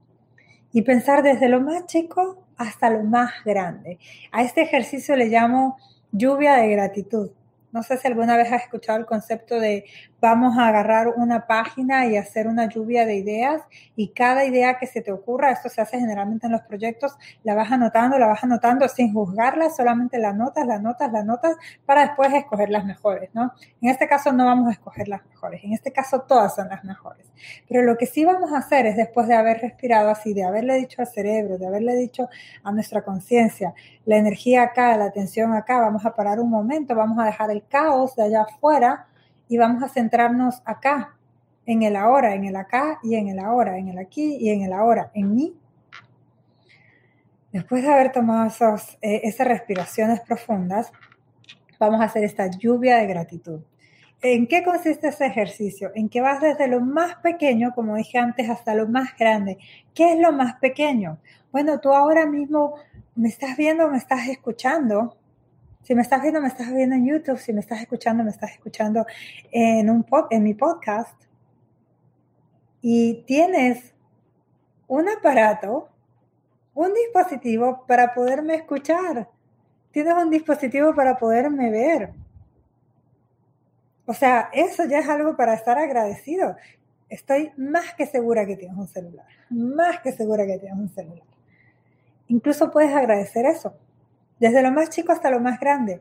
Y 0.72 0.82
pensar 0.82 1.22
desde 1.22 1.48
lo 1.48 1.60
más 1.60 1.86
chico 1.86 2.44
hasta 2.56 2.90
lo 2.90 3.02
más 3.04 3.32
grande. 3.44 3.98
A 4.32 4.42
este 4.42 4.62
ejercicio 4.62 5.16
le 5.16 5.26
llamo 5.26 5.76
lluvia 6.12 6.54
de 6.54 6.68
gratitud. 6.68 7.30
No 7.72 7.82
sé 7.82 7.96
si 7.96 8.06
alguna 8.06 8.36
vez 8.36 8.52
has 8.52 8.62
escuchado 8.62 8.98
el 8.98 9.06
concepto 9.06 9.58
de 9.58 9.84
vamos 10.24 10.56
a 10.56 10.68
agarrar 10.68 11.08
una 11.08 11.46
página 11.46 12.06
y 12.06 12.16
hacer 12.16 12.48
una 12.48 12.66
lluvia 12.66 13.04
de 13.04 13.16
ideas 13.16 13.60
y 13.94 14.08
cada 14.08 14.46
idea 14.46 14.78
que 14.78 14.86
se 14.86 15.02
te 15.02 15.12
ocurra, 15.12 15.50
esto 15.50 15.68
se 15.68 15.82
hace 15.82 15.98
generalmente 16.00 16.46
en 16.46 16.52
los 16.52 16.62
proyectos, 16.62 17.14
la 17.42 17.54
vas 17.54 17.70
anotando, 17.70 18.18
la 18.18 18.26
vas 18.26 18.42
anotando 18.42 18.88
sin 18.88 19.12
juzgarla, 19.12 19.68
solamente 19.68 20.16
la 20.16 20.32
notas, 20.32 20.66
la 20.66 20.78
notas, 20.78 21.12
la 21.12 21.24
notas 21.24 21.56
para 21.84 22.06
después 22.06 22.32
escoger 22.32 22.70
las 22.70 22.86
mejores, 22.86 23.28
¿no? 23.34 23.52
En 23.82 23.90
este 23.90 24.08
caso 24.08 24.32
no 24.32 24.46
vamos 24.46 24.68
a 24.68 24.72
escoger 24.72 25.08
las 25.08 25.26
mejores, 25.26 25.62
en 25.62 25.74
este 25.74 25.92
caso 25.92 26.22
todas 26.22 26.54
son 26.54 26.70
las 26.70 26.84
mejores. 26.84 27.26
Pero 27.68 27.82
lo 27.82 27.98
que 27.98 28.06
sí 28.06 28.24
vamos 28.24 28.50
a 28.54 28.58
hacer 28.58 28.86
es 28.86 28.96
después 28.96 29.28
de 29.28 29.34
haber 29.34 29.58
respirado 29.58 30.08
así, 30.08 30.32
de 30.32 30.44
haberle 30.44 30.76
dicho 30.76 31.02
al 31.02 31.06
cerebro, 31.08 31.58
de 31.58 31.66
haberle 31.66 31.96
dicho 31.96 32.30
a 32.62 32.72
nuestra 32.72 33.02
conciencia, 33.02 33.74
la 34.06 34.16
energía 34.16 34.62
acá, 34.62 34.96
la 34.96 35.04
atención 35.04 35.52
acá, 35.52 35.82
vamos 35.82 36.06
a 36.06 36.14
parar 36.14 36.40
un 36.40 36.48
momento, 36.48 36.94
vamos 36.94 37.18
a 37.18 37.26
dejar 37.26 37.50
el 37.50 37.66
caos 37.66 38.16
de 38.16 38.22
allá 38.22 38.40
afuera 38.44 39.08
y 39.48 39.58
vamos 39.58 39.82
a 39.82 39.88
centrarnos 39.88 40.62
acá, 40.64 41.16
en 41.66 41.82
el 41.82 41.96
ahora, 41.96 42.34
en 42.34 42.44
el 42.44 42.56
acá 42.56 42.98
y 43.02 43.14
en 43.16 43.28
el 43.28 43.38
ahora, 43.38 43.78
en 43.78 43.88
el 43.88 43.98
aquí 43.98 44.36
y 44.38 44.50
en 44.50 44.62
el 44.62 44.72
ahora, 44.72 45.10
en 45.14 45.34
mí. 45.34 45.54
Después 47.52 47.82
de 47.82 47.92
haber 47.92 48.12
tomado 48.12 48.50
eh, 49.00 49.20
esas 49.24 49.46
respiraciones 49.46 50.20
profundas, 50.20 50.92
vamos 51.78 52.00
a 52.00 52.04
hacer 52.04 52.24
esta 52.24 52.48
lluvia 52.48 52.96
de 52.96 53.06
gratitud. 53.06 53.60
¿En 54.20 54.46
qué 54.46 54.64
consiste 54.64 55.08
ese 55.08 55.26
ejercicio? 55.26 55.92
En 55.94 56.08
que 56.08 56.20
vas 56.20 56.40
desde 56.40 56.66
lo 56.66 56.80
más 56.80 57.16
pequeño, 57.16 57.72
como 57.74 57.96
dije 57.96 58.18
antes, 58.18 58.48
hasta 58.48 58.74
lo 58.74 58.88
más 58.88 59.16
grande. 59.18 59.58
¿Qué 59.94 60.14
es 60.14 60.18
lo 60.18 60.32
más 60.32 60.54
pequeño? 60.56 61.18
Bueno, 61.52 61.78
tú 61.78 61.92
ahora 61.92 62.26
mismo 62.26 62.74
me 63.14 63.28
estás 63.28 63.56
viendo, 63.56 63.88
me 63.88 63.98
estás 63.98 64.26
escuchando, 64.28 65.16
si 65.84 65.94
me 65.94 66.00
estás 66.00 66.22
viendo, 66.22 66.40
me 66.40 66.48
estás 66.48 66.72
viendo 66.72 66.96
en 66.96 67.06
YouTube. 67.06 67.38
Si 67.38 67.52
me 67.52 67.60
estás 67.60 67.82
escuchando, 67.82 68.24
me 68.24 68.30
estás 68.30 68.52
escuchando 68.52 69.06
en, 69.52 69.90
un 69.90 70.04
en 70.30 70.42
mi 70.42 70.54
podcast. 70.54 71.14
Y 72.80 73.22
tienes 73.26 73.92
un 74.88 75.08
aparato, 75.10 75.90
un 76.72 76.92
dispositivo 76.94 77.84
para 77.86 78.14
poderme 78.14 78.54
escuchar. 78.54 79.28
Tienes 79.90 80.14
un 80.14 80.30
dispositivo 80.30 80.94
para 80.94 81.18
poderme 81.18 81.70
ver. 81.70 82.12
O 84.06 84.14
sea, 84.14 84.48
eso 84.54 84.84
ya 84.86 85.00
es 85.00 85.08
algo 85.08 85.36
para 85.36 85.52
estar 85.52 85.78
agradecido. 85.78 86.56
Estoy 87.10 87.52
más 87.58 87.92
que 87.94 88.06
segura 88.06 88.46
que 88.46 88.56
tienes 88.56 88.76
un 88.78 88.88
celular. 88.88 89.26
Más 89.50 90.00
que 90.00 90.12
segura 90.12 90.46
que 90.46 90.58
tienes 90.58 90.78
un 90.78 90.88
celular. 90.88 91.26
Incluso 92.28 92.70
puedes 92.70 92.94
agradecer 92.94 93.44
eso 93.44 93.74
desde 94.44 94.60
lo 94.60 94.70
más 94.70 94.90
chico 94.90 95.10
hasta 95.10 95.30
lo 95.30 95.40
más 95.40 95.58
grande. 95.58 96.00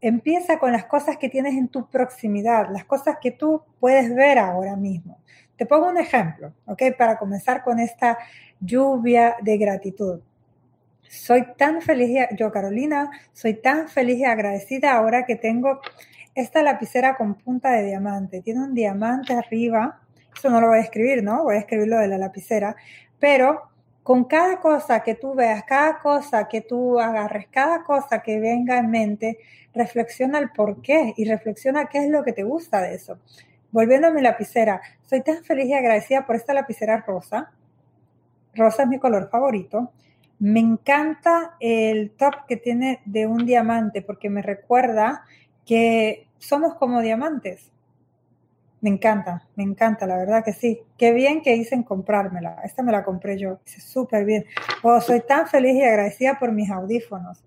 empieza 0.00 0.60
con 0.60 0.70
las 0.70 0.84
cosas 0.84 1.16
que 1.18 1.28
tienes 1.28 1.54
en 1.54 1.66
tu 1.68 1.90
proximidad, 1.90 2.68
las 2.70 2.84
cosas 2.84 3.16
que 3.20 3.32
tú 3.32 3.62
puedes 3.80 4.14
ver 4.14 4.38
ahora 4.38 4.76
mismo. 4.76 5.18
Te 5.56 5.66
pongo 5.66 5.88
un 5.88 5.98
ejemplo, 5.98 6.54
¿ok? 6.66 6.82
Para 6.96 7.18
comenzar 7.18 7.64
con 7.64 7.80
esta 7.80 8.16
lluvia 8.60 9.34
de 9.42 9.58
gratitud. 9.58 10.20
Soy 11.02 11.44
tan 11.58 11.82
feliz, 11.82 12.28
yo 12.38 12.52
Carolina, 12.52 13.10
soy 13.32 13.54
tan 13.54 13.88
feliz 13.88 14.18
y 14.18 14.24
agradecida 14.24 14.92
ahora 14.92 15.26
que 15.26 15.34
tengo 15.34 15.80
esta 16.36 16.62
lapicera 16.62 17.16
con 17.16 17.34
punta 17.34 17.72
de 17.72 17.86
diamante. 17.86 18.40
Tiene 18.40 18.60
un 18.60 18.72
diamante 18.72 19.34
arriba. 19.34 20.00
Eso 20.34 20.48
no 20.48 20.60
lo 20.60 20.68
voy 20.68 20.78
a 20.78 20.82
escribir, 20.82 21.24
¿no? 21.24 21.42
Voy 21.42 21.56
a 21.56 21.58
escribir 21.58 21.88
lo 21.88 21.98
de 21.98 22.06
la 22.06 22.18
lapicera. 22.18 22.76
Pero 23.18 23.69
con 24.10 24.24
cada 24.24 24.58
cosa 24.58 25.04
que 25.04 25.14
tú 25.14 25.34
veas, 25.36 25.62
cada 25.62 26.00
cosa 26.00 26.48
que 26.48 26.62
tú 26.62 26.98
agarres, 26.98 27.46
cada 27.48 27.84
cosa 27.84 28.20
que 28.24 28.40
venga 28.40 28.76
en 28.76 28.90
mente, 28.90 29.38
reflexiona 29.72 30.40
el 30.40 30.50
por 30.50 30.82
qué 30.82 31.14
y 31.16 31.26
reflexiona 31.26 31.86
qué 31.86 31.98
es 31.98 32.10
lo 32.10 32.24
que 32.24 32.32
te 32.32 32.42
gusta 32.42 32.80
de 32.80 32.96
eso. 32.96 33.20
Volviendo 33.70 34.08
a 34.08 34.10
mi 34.10 34.20
lapicera, 34.20 34.80
soy 35.02 35.22
tan 35.22 35.44
feliz 35.44 35.66
y 35.66 35.74
agradecida 35.74 36.26
por 36.26 36.34
esta 36.34 36.52
lapicera 36.52 37.04
rosa. 37.06 37.52
Rosa 38.52 38.82
es 38.82 38.88
mi 38.88 38.98
color 38.98 39.28
favorito. 39.30 39.92
Me 40.40 40.58
encanta 40.58 41.54
el 41.60 42.10
top 42.10 42.46
que 42.48 42.56
tiene 42.56 43.02
de 43.04 43.28
un 43.28 43.46
diamante 43.46 44.02
porque 44.02 44.28
me 44.28 44.42
recuerda 44.42 45.22
que 45.64 46.26
somos 46.38 46.74
como 46.74 47.00
diamantes. 47.00 47.70
Me 48.80 48.88
encanta, 48.88 49.46
me 49.56 49.62
encanta, 49.62 50.06
la 50.06 50.16
verdad 50.16 50.42
que 50.44 50.52
sí. 50.52 50.80
Qué 50.96 51.12
bien 51.12 51.42
que 51.42 51.54
hice 51.54 51.74
en 51.74 51.82
comprármela. 51.82 52.60
Esta 52.64 52.82
me 52.82 52.92
la 52.92 53.04
compré 53.04 53.38
yo. 53.38 53.58
Hice 53.66 53.80
súper 53.80 54.24
bien. 54.24 54.46
Oh, 54.82 55.00
soy 55.00 55.20
tan 55.20 55.46
feliz 55.46 55.74
y 55.74 55.82
agradecida 55.82 56.38
por 56.38 56.52
mis 56.52 56.70
audífonos. 56.70 57.42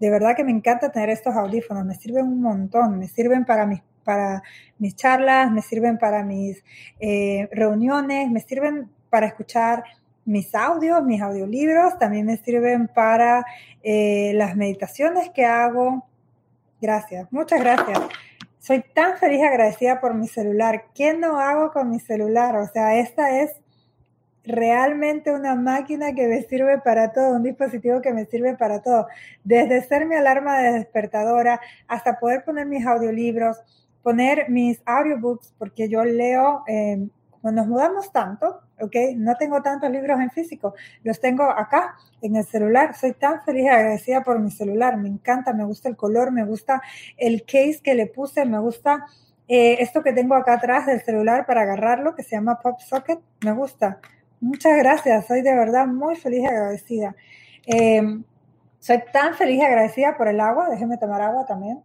De 0.00 0.10
verdad 0.10 0.34
que 0.34 0.44
me 0.44 0.52
encanta 0.52 0.90
tener 0.90 1.10
estos 1.10 1.34
audífonos. 1.34 1.84
Me 1.84 1.94
sirven 1.94 2.26
un 2.26 2.40
montón. 2.40 2.98
Me 2.98 3.06
sirven 3.06 3.44
para 3.44 3.66
mis, 3.66 3.82
para 4.02 4.42
mis 4.78 4.96
charlas, 4.96 5.52
me 5.52 5.60
sirven 5.60 5.98
para 5.98 6.24
mis 6.24 6.64
eh, 7.00 7.48
reuniones, 7.52 8.30
me 8.30 8.40
sirven 8.40 8.88
para 9.10 9.26
escuchar 9.26 9.84
mis 10.24 10.54
audios, 10.54 11.02
mis 11.04 11.20
audiolibros, 11.20 11.98
también 11.98 12.26
me 12.26 12.36
sirven 12.38 12.88
para 12.88 13.44
eh, 13.82 14.32
las 14.34 14.56
meditaciones 14.56 15.30
que 15.30 15.44
hago. 15.44 16.06
Gracias, 16.80 17.30
muchas 17.30 17.60
gracias. 17.60 17.98
Soy 18.58 18.84
tan 18.94 19.16
feliz 19.18 19.40
y 19.40 19.44
agradecida 19.44 20.00
por 20.00 20.14
mi 20.14 20.26
celular. 20.28 20.86
¿Qué 20.94 21.14
no 21.14 21.38
hago 21.38 21.70
con 21.72 21.90
mi 21.90 22.00
celular? 22.00 22.56
O 22.56 22.66
sea, 22.66 22.98
esta 22.98 23.40
es 23.40 23.52
realmente 24.44 25.32
una 25.32 25.54
máquina 25.54 26.14
que 26.14 26.26
me 26.26 26.42
sirve 26.42 26.78
para 26.78 27.12
todo, 27.12 27.36
un 27.36 27.42
dispositivo 27.42 28.00
que 28.00 28.12
me 28.12 28.24
sirve 28.26 28.56
para 28.56 28.82
todo. 28.82 29.06
Desde 29.44 29.82
ser 29.82 30.06
mi 30.06 30.16
alarma 30.16 30.58
de 30.58 30.72
despertadora 30.72 31.60
hasta 31.86 32.18
poder 32.18 32.44
poner 32.44 32.66
mis 32.66 32.84
audiolibros, 32.84 33.58
poner 34.02 34.50
mis 34.50 34.80
audiobooks, 34.86 35.54
porque 35.58 35.88
yo 35.88 36.04
leo, 36.04 36.64
eh, 36.66 37.08
cuando 37.40 37.62
nos 37.62 37.68
mudamos 37.68 38.10
tanto, 38.10 38.60
¿ok? 38.80 38.94
No 39.16 39.36
tengo 39.36 39.62
tantos 39.62 39.90
libros 39.90 40.20
en 40.20 40.30
físico, 40.30 40.74
los 41.04 41.20
tengo 41.20 41.44
acá 41.44 41.96
en 42.22 42.36
el 42.36 42.44
celular. 42.44 42.94
Soy 42.96 43.12
tan 43.12 43.42
feliz 43.42 43.64
y 43.64 43.68
agradecida 43.68 44.22
por 44.22 44.38
mi 44.38 44.50
celular, 44.50 44.96
me 44.96 45.08
encanta, 45.08 45.52
me 45.52 45.64
gusta 45.64 45.88
el 45.88 45.96
color, 45.96 46.32
me 46.32 46.44
gusta 46.44 46.82
el 47.16 47.44
case 47.44 47.80
que 47.82 47.94
le 47.94 48.06
puse, 48.06 48.44
me 48.44 48.58
gusta 48.58 49.06
eh, 49.48 49.78
esto 49.80 50.02
que 50.02 50.12
tengo 50.12 50.34
acá 50.34 50.54
atrás 50.54 50.86
del 50.86 51.00
celular 51.00 51.46
para 51.46 51.62
agarrarlo, 51.62 52.14
que 52.14 52.22
se 52.22 52.36
llama 52.36 52.60
Pop 52.60 52.80
Socket, 52.80 53.18
me 53.44 53.52
gusta. 53.52 53.98
Muchas 54.40 54.76
gracias, 54.76 55.26
soy 55.26 55.40
de 55.40 55.54
verdad 55.54 55.86
muy 55.86 56.16
feliz 56.16 56.40
y 56.42 56.46
agradecida. 56.46 57.16
Em, 57.66 58.24
soy 58.78 59.02
tan 59.12 59.34
feliz 59.34 59.58
y 59.58 59.62
agradecida 59.62 60.16
por 60.16 60.28
el 60.28 60.40
agua, 60.40 60.68
déjenme 60.68 60.98
tomar 60.98 61.22
agua 61.22 61.46
también. 61.46 61.82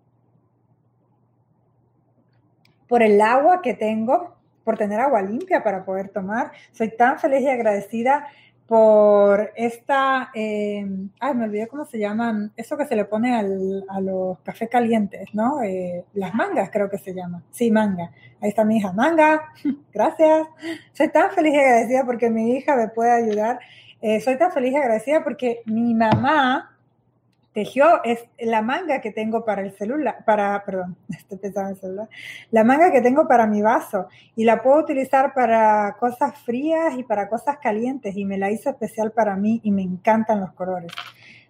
Por 2.88 3.02
el 3.02 3.20
agua 3.22 3.62
que 3.62 3.74
tengo, 3.74 4.36
por 4.64 4.78
tener 4.78 5.00
agua 5.00 5.22
limpia 5.22 5.64
para 5.64 5.86
poder 5.86 6.10
tomar. 6.10 6.52
Soy 6.72 6.96
tan 6.96 7.20
feliz 7.20 7.42
y 7.42 7.50
agradecida 7.50 8.28
por 8.66 9.52
esta, 9.56 10.32
eh, 10.34 10.86
ay, 11.20 11.36
me 11.36 11.46
olvidé 11.46 11.68
cómo 11.68 11.86
se 11.86 12.00
llaman, 12.00 12.54
eso 12.56 12.78
que 12.78 12.86
se 12.86 12.96
le 12.96 13.06
pone 13.06 13.36
al, 13.36 13.84
a 13.90 14.00
los 14.00 14.40
cafés 14.40 14.70
calientes, 14.70 15.30
¿no? 15.34 15.62
Eh, 15.62 16.06
las 16.14 16.34
mangas 16.34 16.70
creo 16.72 16.90
que 16.90 16.98
se 16.98 17.14
llama. 17.14 17.44
Sí, 17.52 17.72
manga. 17.72 18.12
Ahí 18.42 18.50
está 18.50 18.64
mi 18.64 18.78
hija, 18.78 18.94
manga, 18.94 19.54
gracias. 19.94 20.48
Soy 20.94 21.10
tan 21.10 21.32
feliz 21.32 21.54
y 21.54 21.58
agradecida 21.58 22.06
porque 22.06 22.30
mi 22.30 22.56
hija 22.56 22.76
me 22.76 22.88
puede 22.88 23.12
ayudar. 23.12 23.60
Eh, 24.02 24.20
soy 24.22 24.38
tan 24.38 24.52
feliz 24.52 24.74
y 24.74 24.78
agradecida 24.78 25.24
porque 25.24 25.62
mi 25.66 25.94
mamá 25.94 26.73
tejió 27.54 28.04
es 28.04 28.20
la 28.40 28.62
manga 28.62 29.00
que 29.00 29.12
tengo 29.12 29.46
para 29.46 29.62
el 29.62 29.72
celular, 29.78 30.26
para, 30.26 30.64
perdón, 30.66 30.98
estoy 31.10 31.38
pensando 31.38 31.70
en 31.70 31.76
el 31.76 31.82
celular, 31.82 32.10
la 32.52 32.64
manga 32.64 32.92
que 32.92 33.02
tengo 33.02 33.28
para 33.28 33.48
mi 33.48 33.62
vaso 33.62 34.08
y 34.36 34.44
la 34.44 34.62
puedo 34.62 34.78
utilizar 34.80 35.34
para 35.34 35.96
cosas 36.00 36.38
frías 36.40 36.98
y 36.98 37.04
para 37.04 37.30
cosas 37.30 37.58
calientes 37.60 38.18
y 38.18 38.26
me 38.26 38.38
la 38.38 38.52
hizo 38.52 38.70
especial 38.70 39.12
para 39.12 39.36
mí 39.36 39.62
y 39.64 39.72
me 39.72 39.84
encantan 39.84 40.42
los 40.42 40.52
colores. 40.54 40.92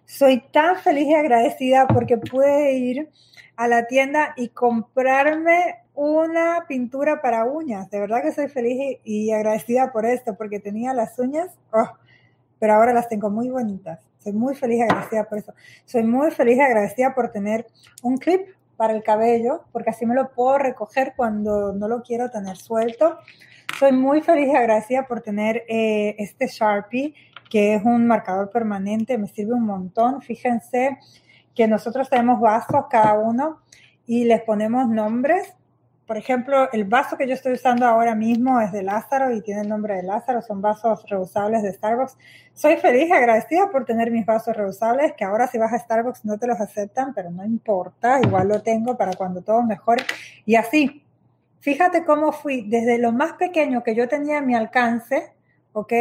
Soy 0.04 0.44
tan 0.52 0.76
feliz 0.76 1.06
y 1.08 1.14
agradecida 1.14 1.86
porque 1.86 2.18
pude 2.18 2.74
ir 2.74 3.08
a 3.56 3.68
la 3.68 3.86
tienda 3.86 4.34
y 4.36 4.48
comprarme 4.48 5.76
una 5.94 6.66
pintura 6.68 7.22
para 7.22 7.44
uñas. 7.44 7.88
De 7.88 8.00
verdad 8.00 8.22
que 8.22 8.32
soy 8.32 8.48
feliz 8.48 8.98
y, 9.04 9.30
agradecida 9.30 9.92
por 9.92 10.04
esto 10.04 10.34
porque 10.36 10.60
tenía 10.60 10.92
las 10.92 11.18
uñas, 11.18 11.56
oh, 11.72 11.88
pero 12.58 12.74
ahora 12.74 12.92
las 12.92 13.08
tengo 13.08 13.30
muy 13.30 13.48
bonitas 13.48 14.00
soy 14.24 14.32
muy 14.32 14.54
feliz 14.54 14.78
y 14.78 14.82
agradecida 14.82 15.24
por 15.24 15.38
eso. 15.38 15.54
Soy 15.84 16.02
muy 16.02 16.30
feliz 16.30 16.56
y 16.56 16.60
agradecida 16.60 17.14
por 17.14 17.30
tener 17.30 17.66
un 18.02 18.16
clip 18.16 18.48
para 18.76 18.94
el 18.94 19.02
cabello, 19.02 19.64
porque 19.70 19.90
así 19.90 20.06
me 20.06 20.14
lo 20.14 20.32
puedo 20.32 20.58
recoger 20.58 21.12
cuando 21.14 21.74
no 21.74 21.88
lo 21.88 22.02
quiero 22.02 22.30
tener 22.30 22.56
suelto. 22.56 23.18
Soy 23.78 23.92
muy 23.92 24.22
feliz 24.22 24.48
y 24.48 24.56
agradecida 24.56 25.06
por 25.06 25.20
tener 25.20 25.64
eh, 25.68 26.16
este 26.18 26.46
Sharpie, 26.46 27.14
que 27.50 27.74
es 27.74 27.84
un 27.84 28.06
marcador 28.06 28.50
permanente, 28.50 29.18
me 29.18 29.28
sirve 29.28 29.52
un 29.52 29.66
montón. 29.66 30.22
Fíjense 30.22 30.98
que 31.54 31.68
nosotros 31.68 32.08
tenemos 32.08 32.40
vasos 32.40 32.86
cada 32.90 33.18
uno 33.18 33.60
y 34.06 34.24
les 34.24 34.42
ponemos 34.42 34.88
nombres 34.88 35.54
por 36.06 36.18
ejemplo, 36.18 36.70
el 36.72 36.84
vaso 36.84 37.16
que 37.16 37.26
yo 37.26 37.32
estoy 37.32 37.54
usando 37.54 37.86
ahora 37.86 38.14
mismo 38.14 38.60
es 38.60 38.72
de 38.72 38.82
Lázaro 38.82 39.34
y 39.34 39.40
tiene 39.40 39.62
el 39.62 39.68
nombre 39.68 39.96
de 39.96 40.02
Lázaro, 40.02 40.42
son 40.42 40.60
vasos 40.60 41.08
reusables 41.08 41.62
de 41.62 41.72
Starbucks. 41.72 42.18
Soy 42.52 42.76
feliz 42.76 43.08
y 43.08 43.12
agradecida 43.12 43.70
por 43.70 43.86
tener 43.86 44.10
mis 44.10 44.26
vasos 44.26 44.54
reusables, 44.54 45.14
que 45.14 45.24
ahora 45.24 45.46
si 45.46 45.56
vas 45.56 45.72
a 45.72 45.78
Starbucks 45.78 46.26
no 46.26 46.38
te 46.38 46.46
los 46.46 46.60
aceptan, 46.60 47.14
pero 47.14 47.30
no 47.30 47.44
importa, 47.44 48.20
igual 48.22 48.48
lo 48.48 48.60
tengo 48.62 48.98
para 48.98 49.14
cuando 49.14 49.40
todo 49.40 49.62
mejore. 49.62 50.04
Y 50.44 50.56
así, 50.56 51.02
fíjate 51.60 52.04
cómo 52.04 52.32
fui 52.32 52.68
desde 52.68 52.98
lo 52.98 53.10
más 53.10 53.34
pequeño 53.34 53.82
que 53.82 53.94
yo 53.94 54.06
tenía 54.06 54.38
a 54.38 54.42
mi 54.42 54.54
alcance, 54.54 55.32
¿ok? 55.72 55.92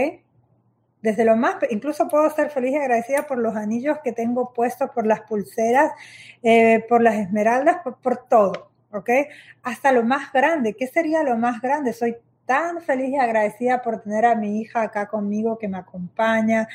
Desde 1.01 1.23
lo 1.23 1.37
más, 1.37 1.55
incluso 1.69 2.09
puedo 2.09 2.29
ser 2.29 2.49
feliz 2.49 2.73
y 2.73 2.77
agradecida 2.77 3.25
por 3.25 3.37
los 3.37 3.55
anillos 3.55 3.99
que 4.03 4.11
tengo 4.11 4.53
puestos, 4.53 4.89
por 4.89 5.05
las 5.05 5.21
pulseras, 5.21 5.93
eh, 6.43 6.85
por 6.89 7.01
las 7.01 7.15
esmeraldas, 7.15 7.77
por 8.01 8.17
todo 8.27 8.72
¿ok? 8.93 9.09
Hasta 9.63 9.91
lo 9.91 10.03
más 10.03 10.31
grande. 10.31 10.73
¿Qué 10.73 10.87
sería 10.87 11.23
lo 11.23 11.37
más 11.37 11.61
grande? 11.61 11.93
Soy 11.93 12.15
tan 12.45 12.81
feliz 12.81 13.09
y 13.09 13.17
agradecida 13.17 13.81
por 13.81 14.01
tener 14.01 14.25
a 14.25 14.35
mi 14.35 14.59
hija 14.59 14.81
acá 14.81 15.07
conmigo 15.07 15.57
que 15.57 15.67
me 15.67 15.77
acompaña, 15.77 16.67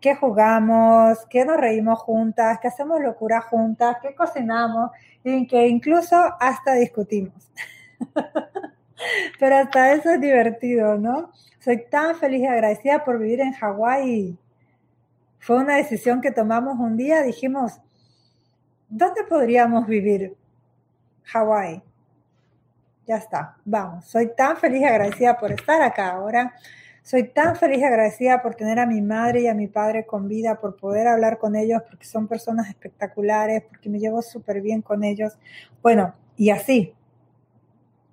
que 0.00 0.14
jugamos, 0.14 1.24
que 1.30 1.44
nos 1.44 1.56
reímos 1.56 1.98
juntas, 2.00 2.58
que 2.60 2.68
hacemos 2.68 3.00
locura 3.00 3.40
juntas, 3.40 3.96
que 4.02 4.14
cocinamos 4.14 4.90
y 5.22 5.46
que 5.46 5.66
incluso 5.66 6.16
hasta 6.40 6.74
discutimos. 6.74 7.50
Pero 9.40 9.56
hasta 9.56 9.92
eso 9.92 10.10
es 10.10 10.20
divertido, 10.20 10.98
¿no? 10.98 11.32
Soy 11.58 11.84
tan 11.88 12.14
feliz 12.16 12.42
y 12.42 12.46
agradecida 12.46 13.04
por 13.04 13.18
vivir 13.18 13.40
en 13.40 13.52
Hawái. 13.52 14.38
Fue 15.38 15.56
una 15.56 15.76
decisión 15.76 16.20
que 16.20 16.30
tomamos 16.30 16.78
un 16.78 16.96
día, 16.96 17.22
dijimos, 17.22 17.80
¿dónde 18.88 19.24
podríamos 19.24 19.86
vivir? 19.86 20.36
Hawái. 21.24 21.82
Ya 23.06 23.16
está, 23.16 23.56
vamos. 23.64 24.06
Soy 24.06 24.32
tan 24.34 24.56
feliz 24.56 24.80
y 24.80 24.84
agradecida 24.84 25.36
por 25.36 25.52
estar 25.52 25.82
acá 25.82 26.12
ahora. 26.12 26.54
Soy 27.02 27.24
tan 27.24 27.54
feliz 27.54 27.80
y 27.80 27.84
agradecida 27.84 28.40
por 28.40 28.54
tener 28.54 28.78
a 28.78 28.86
mi 28.86 29.02
madre 29.02 29.42
y 29.42 29.46
a 29.46 29.54
mi 29.54 29.66
padre 29.66 30.06
con 30.06 30.26
vida, 30.26 30.58
por 30.58 30.76
poder 30.76 31.06
hablar 31.06 31.36
con 31.36 31.54
ellos, 31.54 31.82
porque 31.82 32.06
son 32.06 32.26
personas 32.26 32.68
espectaculares, 32.70 33.62
porque 33.68 33.90
me 33.90 33.98
llevo 33.98 34.22
súper 34.22 34.62
bien 34.62 34.80
con 34.80 35.04
ellos. 35.04 35.36
Bueno, 35.82 36.14
y 36.36 36.48
así. 36.48 36.94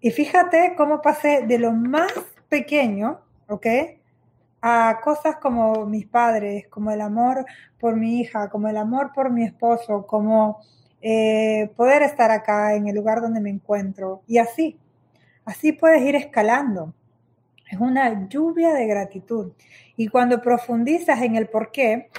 Y 0.01 0.11
fíjate 0.11 0.73
cómo 0.75 1.01
pasé 1.01 1.45
de 1.47 1.57
lo 1.57 1.71
más 1.71 2.11
pequeño, 2.49 3.21
¿ok? 3.47 3.65
A 4.61 4.99
cosas 5.01 5.37
como 5.37 5.85
mis 5.85 6.05
padres, 6.05 6.67
como 6.67 6.91
el 6.91 6.99
amor 6.99 7.45
por 7.79 7.95
mi 7.95 8.19
hija, 8.19 8.49
como 8.49 8.67
el 8.67 8.75
amor 8.75 9.13
por 9.13 9.31
mi 9.31 9.45
esposo, 9.45 10.05
como 10.05 10.59
eh, 11.01 11.71
poder 11.75 12.03
estar 12.03 12.29
acá 12.29 12.75
en 12.75 12.87
el 12.87 12.95
lugar 12.95 13.21
donde 13.21 13.41
me 13.41 13.49
encuentro 13.49 14.21
y 14.27 14.37
así, 14.37 14.77
así 15.45 15.71
puedes 15.71 16.03
ir 16.03 16.15
escalando. 16.15 16.93
Es 17.71 17.79
una 17.79 18.27
lluvia 18.27 18.73
de 18.73 18.85
gratitud. 18.85 19.53
Y 19.95 20.09
cuando 20.09 20.41
profundizas 20.41 21.21
en 21.21 21.35
el 21.35 21.47
por 21.47 21.71
qué, 21.71 22.09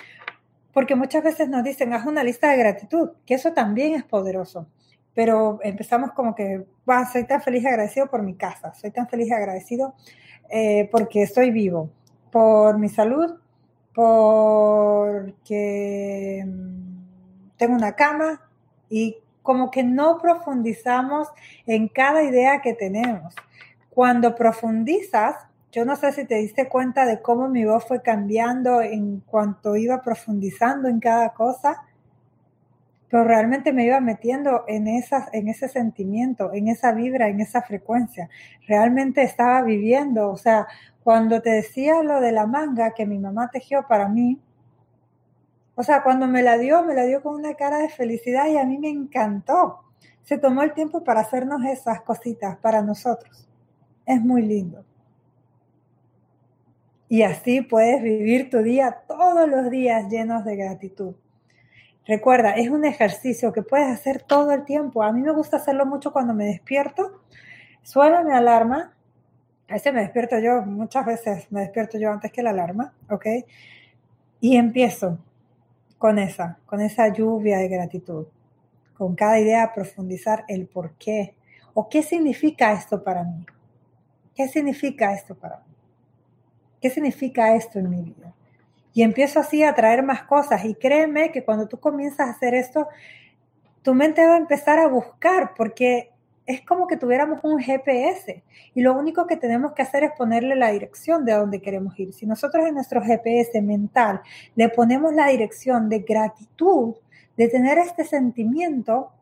porque 0.72 0.96
muchas 0.96 1.22
veces 1.22 1.48
nos 1.48 1.62
dicen, 1.62 1.92
haz 1.92 2.06
una 2.06 2.24
lista 2.24 2.50
de 2.50 2.56
gratitud, 2.56 3.10
que 3.26 3.34
eso 3.34 3.52
también 3.52 3.94
es 3.94 4.04
poderoso. 4.04 4.66
pero 5.14 5.58
empezamos 5.62 6.12
como 6.12 6.34
que, 6.34 6.64
soy 7.12 7.24
tan 7.24 7.42
feliz 7.42 7.62
y 7.64 7.66
agradecido 7.66 8.08
por 8.10 8.22
mi 8.22 8.34
casa, 8.34 8.72
soy 8.74 8.90
tan 8.90 9.08
feliz 9.08 9.28
y 9.28 9.32
agradecido 9.32 9.94
eh, 10.48 10.88
porque 10.90 11.22
estoy 11.22 11.50
vivo, 11.50 11.90
por 12.30 12.78
mi 12.78 12.88
salud, 12.88 13.38
porque 13.94 15.14
mm, 16.46 17.56
tengo 17.56 17.74
una 17.74 17.92
cama 17.92 18.40
y 18.92 19.16
como 19.40 19.70
que 19.70 19.82
no 19.82 20.18
profundizamos 20.18 21.28
en 21.66 21.88
cada 21.88 22.22
idea 22.22 22.60
que 22.60 22.74
tenemos. 22.74 23.34
Cuando 23.88 24.34
profundizas, 24.34 25.34
yo 25.72 25.86
no 25.86 25.96
sé 25.96 26.12
si 26.12 26.26
te 26.26 26.34
diste 26.34 26.68
cuenta 26.68 27.06
de 27.06 27.22
cómo 27.22 27.48
mi 27.48 27.64
voz 27.64 27.86
fue 27.86 28.02
cambiando 28.02 28.82
en 28.82 29.20
cuanto 29.20 29.76
iba 29.76 30.02
profundizando 30.02 30.88
en 30.88 31.00
cada 31.00 31.30
cosa, 31.30 31.82
pero 33.08 33.24
realmente 33.24 33.72
me 33.72 33.86
iba 33.86 33.98
metiendo 34.00 34.64
en, 34.68 34.86
esas, 34.86 35.32
en 35.32 35.48
ese 35.48 35.68
sentimiento, 35.68 36.52
en 36.52 36.68
esa 36.68 36.92
vibra, 36.92 37.28
en 37.28 37.40
esa 37.40 37.62
frecuencia. 37.62 38.28
Realmente 38.68 39.22
estaba 39.22 39.62
viviendo, 39.62 40.30
o 40.30 40.36
sea, 40.36 40.66
cuando 41.02 41.40
te 41.40 41.50
decía 41.50 42.02
lo 42.02 42.20
de 42.20 42.32
la 42.32 42.46
manga 42.46 42.92
que 42.92 43.06
mi 43.06 43.18
mamá 43.18 43.48
tejió 43.50 43.86
para 43.88 44.08
mí, 44.08 44.38
o 45.74 45.82
sea, 45.82 46.02
cuando 46.02 46.26
me 46.26 46.42
la 46.42 46.58
dio, 46.58 46.82
me 46.84 46.94
la 46.94 47.04
dio 47.04 47.22
con 47.22 47.34
una 47.34 47.54
cara 47.54 47.78
de 47.78 47.88
felicidad 47.88 48.46
y 48.48 48.58
a 48.58 48.64
mí 48.64 48.78
me 48.78 48.90
encantó. 48.90 49.80
Se 50.22 50.38
tomó 50.38 50.62
el 50.62 50.74
tiempo 50.74 51.02
para 51.02 51.20
hacernos 51.20 51.64
esas 51.64 52.02
cositas 52.02 52.56
para 52.58 52.82
nosotros. 52.82 53.48
Es 54.04 54.20
muy 54.20 54.42
lindo. 54.42 54.84
Y 57.08 57.22
así 57.22 57.62
puedes 57.62 58.02
vivir 58.02 58.50
tu 58.50 58.62
día 58.62 59.02
todos 59.06 59.48
los 59.48 59.70
días 59.70 60.08
llenos 60.08 60.44
de 60.44 60.56
gratitud. 60.56 61.14
Recuerda, 62.06 62.52
es 62.52 62.68
un 62.68 62.84
ejercicio 62.84 63.52
que 63.52 63.62
puedes 63.62 63.88
hacer 63.88 64.22
todo 64.22 64.52
el 64.52 64.64
tiempo. 64.64 65.02
A 65.02 65.12
mí 65.12 65.20
me 65.20 65.32
gusta 65.32 65.56
hacerlo 65.56 65.86
mucho 65.86 66.12
cuando 66.12 66.34
me 66.34 66.46
despierto. 66.46 67.22
Suena 67.82 68.22
mi 68.22 68.32
alarma. 68.32 68.94
A 69.68 69.74
veces 69.74 69.92
me 69.94 70.00
despierto 70.00 70.38
yo, 70.38 70.62
muchas 70.62 71.06
veces 71.06 71.50
me 71.50 71.60
despierto 71.60 71.98
yo 71.98 72.12
antes 72.12 72.30
que 72.30 72.42
la 72.42 72.50
alarma, 72.50 72.92
¿ok? 73.08 73.26
Y 74.40 74.56
empiezo 74.56 75.18
con 76.02 76.18
esa, 76.18 76.58
con 76.66 76.80
esa 76.80 77.12
lluvia 77.12 77.58
de 77.58 77.68
gratitud. 77.68 78.26
Con 78.92 79.14
cada 79.14 79.38
idea 79.38 79.72
profundizar 79.72 80.44
el 80.48 80.66
por 80.66 80.94
qué 80.94 81.36
o 81.74 81.88
qué 81.88 82.02
significa 82.02 82.72
esto 82.72 83.04
para 83.04 83.22
mí. 83.22 83.46
¿Qué 84.34 84.48
significa 84.48 85.14
esto 85.14 85.36
para 85.36 85.58
mí? 85.58 85.76
¿Qué 86.80 86.90
significa 86.90 87.54
esto 87.54 87.78
en 87.78 87.88
mi 87.88 88.02
vida? 88.02 88.34
Y 88.92 89.04
empiezo 89.04 89.38
así 89.38 89.62
a 89.62 89.76
traer 89.76 90.02
más 90.02 90.24
cosas. 90.24 90.64
Y 90.64 90.74
créeme 90.74 91.30
que 91.30 91.44
cuando 91.44 91.68
tú 91.68 91.78
comienzas 91.78 92.26
a 92.26 92.32
hacer 92.32 92.54
esto, 92.54 92.88
tu 93.82 93.94
mente 93.94 94.26
va 94.26 94.34
a 94.34 94.38
empezar 94.38 94.80
a 94.80 94.88
buscar 94.88 95.54
porque 95.54 96.10
es 96.46 96.62
como 96.62 96.86
que 96.86 96.96
tuviéramos 96.96 97.40
un 97.44 97.58
GPS 97.60 98.42
y 98.74 98.80
lo 98.80 98.94
único 98.94 99.26
que 99.26 99.36
tenemos 99.36 99.72
que 99.72 99.82
hacer 99.82 100.04
es 100.04 100.12
ponerle 100.12 100.56
la 100.56 100.72
dirección 100.72 101.24
de 101.24 101.32
dónde 101.32 101.60
queremos 101.60 101.98
ir. 101.98 102.12
Si 102.12 102.26
nosotros 102.26 102.66
en 102.66 102.74
nuestro 102.74 103.00
GPS 103.00 103.62
mental 103.62 104.20
le 104.56 104.68
ponemos 104.68 105.14
la 105.14 105.28
dirección 105.28 105.88
de 105.88 106.00
gratitud, 106.00 106.96
de 107.36 107.48
tener 107.48 107.78
este 107.78 108.04
sentimiento, 108.04 109.12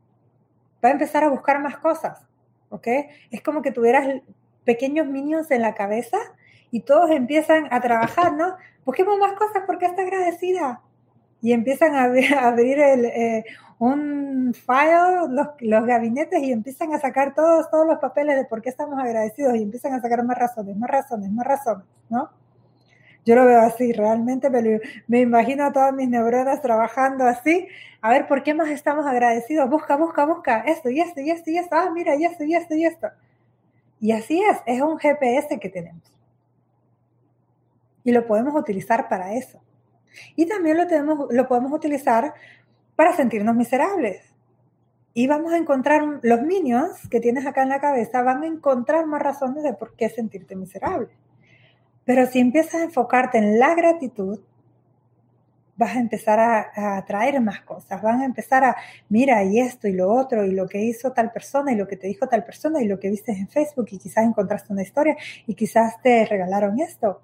va 0.85 0.89
a 0.89 0.93
empezar 0.93 1.25
a 1.25 1.29
buscar 1.29 1.61
más 1.61 1.77
cosas, 1.79 2.27
¿ok? 2.71 2.89
Es 3.31 3.43
como 3.43 3.63
que 3.63 3.71
tuvieras 3.71 4.23
pequeños 4.65 5.07
minions 5.07 5.51
en 5.51 5.63
la 5.63 5.75
cabeza 5.75 6.19
y 6.71 6.81
todos 6.81 7.11
empiezan 7.11 7.69
a 7.71 7.81
trabajar, 7.81 8.33
¿no? 8.33 8.57
Busquemos 8.85 9.19
más 9.19 9.33
cosas 9.33 9.65
porque 9.67 9.87
está 9.87 10.03
agradecida. 10.03 10.81
Y 11.43 11.53
empiezan 11.53 11.95
a, 11.95 12.05
abrir 12.05 12.79
el, 12.79 13.05
eh, 13.07 13.45
un 13.81 14.53
file, 14.53 15.29
los, 15.61 15.87
gabinetes, 15.87 16.43
y 16.43 16.53
empiezan 16.53 16.93
a 16.93 17.01
sacar 17.01 17.35
todos, 17.35 17.71
todos 17.71 17.87
los 17.87 17.99
papeles 17.99 18.37
de 18.37 18.45
por 18.45 18.61
qué 18.61 18.69
estamos 18.69 18.99
agradecidos 18.99 19.57
y 19.57 19.63
empiezan 19.63 19.95
a 19.95 20.03
sacar 20.03 20.23
más 20.23 20.39
razones, 20.39 20.77
más 20.77 20.91
razones, 20.91 21.31
más 21.33 21.47
razones, 21.47 21.87
¿no? 22.11 22.31
Yo 23.25 23.35
lo 23.35 23.47
veo 23.47 23.61
así, 23.61 23.93
realmente 23.93 24.51
me, 24.51 24.81
me 25.07 25.21
imagino 25.21 25.65
a 25.65 25.73
todas 25.73 25.95
mis 25.95 26.09
neuronas 26.09 26.61
trabajando 26.61 27.25
así. 27.25 27.69
A 28.03 28.11
ver, 28.11 28.27
¿por 28.27 28.43
qué 28.43 28.55
más 28.55 28.69
estamos 28.69 29.07
agradecidos? 29.07 29.69
Busca, 29.69 29.97
busca, 29.97 30.25
busca 30.27 30.61
esto 30.61 30.91
y 30.91 31.01
esto 31.01 31.21
y 31.21 31.31
esto 31.31 31.51
y 31.51 31.59
esto. 31.59 31.77
Ah, 31.77 31.91
mira, 31.91 32.17
y 32.17 32.25
esto 32.25 32.45
y 32.45 32.55
esto 32.55 32.75
y 32.75 32.85
esto. 32.85 33.09
Y 33.99 34.13
así 34.13 34.43
es, 34.43 34.59
es 34.67 34.81
un 34.83 34.99
GPS 34.99 35.59
que 35.59 35.69
tenemos. 35.69 36.03
Y 38.05 38.13
lo 38.13 38.27
podemos 38.27 38.55
utilizar 38.55 39.09
para 39.09 39.35
eso. 39.35 39.61
Y 40.37 40.47
también 40.47 40.77
lo, 40.77 40.87
tenemos, 40.87 41.33
lo 41.33 41.47
podemos 41.47 41.73
utilizar 41.73 42.35
para 43.01 43.17
sentirnos 43.17 43.57
miserables. 43.57 44.21
Y 45.15 45.27
vamos 45.27 45.55
a 45.55 45.57
encontrar 45.57 46.03
los 46.21 46.43
minions 46.43 47.09
que 47.09 47.19
tienes 47.19 47.47
acá 47.47 47.63
en 47.63 47.71
la 47.71 47.81
cabeza, 47.81 48.21
van 48.21 48.43
a 48.43 48.47
encontrar 48.47 49.07
más 49.07 49.23
razones 49.23 49.63
de 49.63 49.73
por 49.73 49.97
qué 49.97 50.11
sentirte 50.11 50.55
miserable. 50.55 51.09
Pero 52.05 52.27
si 52.27 52.41
empiezas 52.41 52.75
a 52.75 52.85
enfocarte 52.85 53.39
en 53.39 53.59
la 53.59 53.75
gratitud, 53.75 54.41
vas 55.77 55.97
a 55.97 55.99
empezar 55.99 56.41
a, 56.41 56.99
a, 56.99 57.03
traer 57.07 57.41
más 57.41 57.63
cosas, 57.63 58.03
van 58.03 58.21
a 58.21 58.27
empezar 58.27 58.65
a, 58.65 58.77
mira, 59.09 59.45
y 59.45 59.61
esto 59.61 59.89
y 59.89 59.95
lo 59.95 60.13
otro, 60.13 60.45
y 60.45 60.51
lo 60.51 60.69
que 60.69 60.83
hizo 60.83 61.11
tal 61.13 61.33
persona, 61.33 61.73
y 61.73 61.77
lo 61.77 61.89
que 61.89 61.97
te 61.97 62.07
dijo 62.07 62.29
tal 62.29 62.45
persona, 62.45 62.83
y 62.83 62.87
lo 62.87 63.01
que 63.01 63.09
viste 63.09 63.33
en 63.33 63.49
Facebook, 63.49 63.89
y 63.93 63.97
quizás 63.97 64.27
encontraste 64.27 64.75
una 64.75 64.83
historia, 64.83 65.17
y 65.47 65.55
quizás 65.55 66.03
te 66.03 66.27
regalaron 66.27 66.79
esto, 66.81 67.23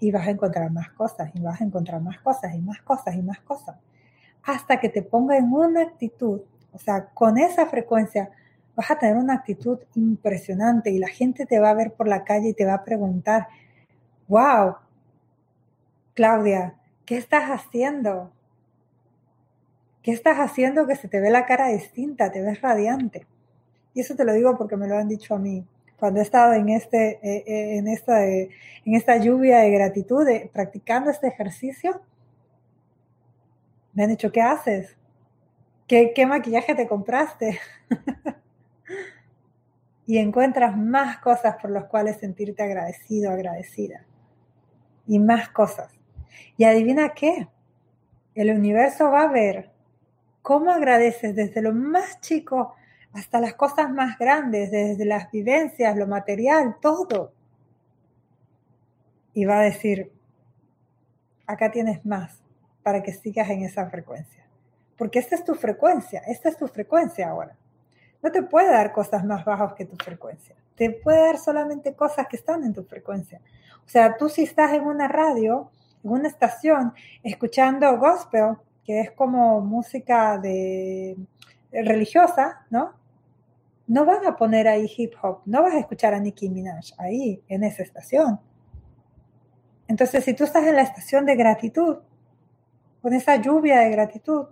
y 0.00 0.10
vas 0.10 0.26
a 0.26 0.30
encontrar 0.30 0.70
más 0.70 0.88
cosas, 0.92 1.30
y 1.34 1.40
vas 1.40 1.60
a 1.60 1.64
encontrar 1.64 2.00
más 2.00 2.18
cosas, 2.20 2.54
y 2.54 2.62
más 2.62 2.80
cosas, 2.80 3.14
y 3.14 3.20
más 3.20 3.40
cosas, 3.40 3.76
hasta 4.44 4.80
que 4.80 4.88
te 4.88 5.02
ponga 5.02 5.36
en 5.36 5.52
una 5.52 5.82
actitud, 5.82 6.40
o 6.72 6.78
sea, 6.78 7.06
con 7.06 7.38
esa 7.38 7.66
frecuencia, 7.66 8.30
vas 8.74 8.90
a 8.90 8.98
tener 8.98 9.16
una 9.16 9.34
actitud 9.34 9.78
impresionante, 9.94 10.90
y 10.90 10.98
la 10.98 11.08
gente 11.08 11.46
te 11.46 11.60
va 11.60 11.70
a 11.70 11.74
ver 11.74 11.92
por 11.92 12.08
la 12.08 12.24
calle 12.24 12.48
y 12.48 12.54
te 12.54 12.64
va 12.64 12.74
a 12.74 12.84
preguntar, 12.84 13.48
wow, 14.28 14.76
Claudia, 16.14 16.74
¿qué 17.04 17.16
estás 17.16 17.50
haciendo? 17.50 18.32
¿Qué 20.02 20.10
estás 20.10 20.38
haciendo 20.38 20.86
que 20.86 20.96
se 20.96 21.08
te 21.08 21.20
ve 21.20 21.30
la 21.30 21.46
cara 21.46 21.68
distinta, 21.68 22.32
te 22.32 22.42
ves 22.42 22.60
radiante? 22.60 23.26
Y 23.94 24.00
eso 24.00 24.16
te 24.16 24.24
lo 24.24 24.32
digo 24.32 24.56
porque 24.56 24.76
me 24.76 24.88
lo 24.88 24.96
han 24.96 25.08
dicho 25.08 25.34
a 25.34 25.38
mí. 25.38 25.64
Cuando 25.98 26.18
he 26.18 26.22
estado 26.22 26.54
en, 26.54 26.68
este, 26.70 27.20
eh, 27.22 27.44
eh, 27.46 27.76
en, 27.78 27.86
esta, 27.86 28.26
en 28.26 28.50
esta 28.84 29.18
lluvia 29.18 29.58
de 29.58 29.70
gratitud, 29.70 30.26
practicando 30.52 31.10
este 31.10 31.28
ejercicio, 31.28 32.00
me 33.92 34.04
han 34.04 34.10
dicho, 34.10 34.32
¿qué 34.32 34.40
haces? 34.40 34.96
¿Qué, 35.86 36.24
maquillaje 36.26 36.74
te 36.74 36.88
compraste? 36.88 37.60
y 40.06 40.18
encuentras 40.18 40.76
más 40.76 41.18
cosas 41.18 41.56
por 41.60 41.70
las 41.70 41.84
cuales 41.84 42.16
sentirte 42.16 42.62
agradecido, 42.62 43.30
agradecida. 43.30 44.04
Y 45.06 45.18
más 45.18 45.50
cosas. 45.50 45.92
Y 46.56 46.64
adivina 46.64 47.10
qué, 47.10 47.48
el 48.34 48.50
universo 48.50 49.10
va 49.10 49.22
a 49.22 49.32
ver 49.32 49.70
cómo 50.40 50.70
agradeces 50.70 51.34
desde 51.36 51.60
lo 51.60 51.74
más 51.74 52.20
chico 52.20 52.74
hasta 53.12 53.40
las 53.40 53.54
cosas 53.54 53.90
más 53.90 54.18
grandes, 54.18 54.70
desde 54.70 55.04
las 55.04 55.30
vivencias, 55.30 55.96
lo 55.96 56.06
material, 56.06 56.76
todo. 56.80 57.32
Y 59.34 59.44
va 59.44 59.60
a 59.60 59.64
decir, 59.64 60.10
acá 61.46 61.70
tienes 61.70 62.06
más 62.06 62.41
para 62.82 63.02
que 63.02 63.12
sigas 63.12 63.50
en 63.50 63.62
esa 63.62 63.88
frecuencia. 63.88 64.44
Porque 64.96 65.18
esta 65.18 65.34
es 65.34 65.44
tu 65.44 65.54
frecuencia, 65.54 66.22
esta 66.26 66.48
es 66.48 66.56
tu 66.56 66.68
frecuencia 66.68 67.28
ahora. 67.28 67.56
No 68.22 68.30
te 68.30 68.42
puede 68.42 68.70
dar 68.70 68.92
cosas 68.92 69.24
más 69.24 69.44
bajas 69.44 69.74
que 69.74 69.84
tu 69.84 69.96
frecuencia. 69.96 70.54
Te 70.76 70.90
puede 70.90 71.18
dar 71.18 71.38
solamente 71.38 71.94
cosas 71.94 72.26
que 72.28 72.36
están 72.36 72.64
en 72.64 72.72
tu 72.72 72.84
frecuencia. 72.84 73.40
O 73.84 73.88
sea, 73.88 74.16
tú 74.16 74.28
si 74.28 74.44
estás 74.44 74.72
en 74.72 74.82
una 74.82 75.08
radio, 75.08 75.70
en 76.04 76.10
una 76.10 76.28
estación 76.28 76.92
escuchando 77.22 77.98
gospel, 77.98 78.56
que 78.84 79.00
es 79.00 79.10
como 79.12 79.60
música 79.60 80.38
de 80.38 81.16
religiosa, 81.72 82.66
¿no? 82.70 82.94
No 83.86 84.04
van 84.04 84.24
a 84.26 84.36
poner 84.36 84.68
ahí 84.68 84.90
hip 84.96 85.14
hop, 85.22 85.40
no 85.46 85.62
vas 85.62 85.74
a 85.74 85.78
escuchar 85.78 86.14
a 86.14 86.20
Nicki 86.20 86.48
Minaj 86.48 86.92
ahí 86.98 87.42
en 87.48 87.64
esa 87.64 87.82
estación. 87.82 88.40
Entonces, 89.88 90.24
si 90.24 90.34
tú 90.34 90.44
estás 90.44 90.64
en 90.66 90.76
la 90.76 90.82
estación 90.82 91.26
de 91.26 91.36
gratitud, 91.36 91.98
con 93.02 93.12
esa 93.12 93.36
lluvia 93.36 93.80
de 93.80 93.90
gratitud, 93.90 94.46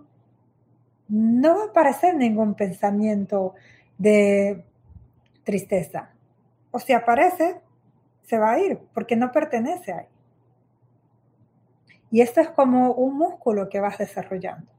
no 1.07 1.55
va 1.55 1.63
a 1.63 1.67
aparecer 1.67 2.15
ningún 2.15 2.53
pensamiento 2.53 3.55
de 3.97 4.63
tristeza. 5.43 6.11
O 6.71 6.79
si 6.79 6.93
aparece, 6.93 7.61
se 8.23 8.37
va 8.37 8.51
a 8.51 8.59
ir 8.59 8.79
porque 8.93 9.15
no 9.15 9.31
pertenece 9.31 9.93
ahí. 9.93 10.07
Y 12.11 12.21
esto 12.21 12.41
es 12.41 12.49
como 12.49 12.93
un 12.93 13.17
músculo 13.17 13.69
que 13.69 13.79
vas 13.79 13.97
desarrollando. 13.97 14.71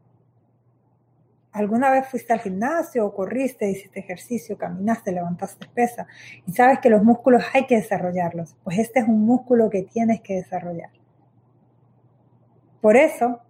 ¿Alguna 1.53 1.91
vez 1.91 2.09
fuiste 2.09 2.33
al 2.33 2.41
gimnasio 2.41 3.05
o 3.07 3.15
corriste, 3.15 3.71
hiciste 3.71 4.01
ejercicio, 4.01 4.57
caminaste, 4.57 5.13
levantaste 5.13 5.67
pesa 5.75 6.07
y 6.47 6.53
sabes 6.53 6.79
que 6.79 6.89
los 6.89 7.03
músculos 7.03 7.45
hay 7.53 7.67
que 7.67 7.77
desarrollarlos? 7.77 8.57
Pues 8.65 8.79
este 8.79 9.01
es 9.01 9.09
un 9.09 9.27
músculo 9.27 9.69
que 9.69 9.83
tienes 9.83 10.23
que 10.23 10.37
desarrollar. 10.37 10.91
Por 12.81 12.97
eso, 12.97 13.41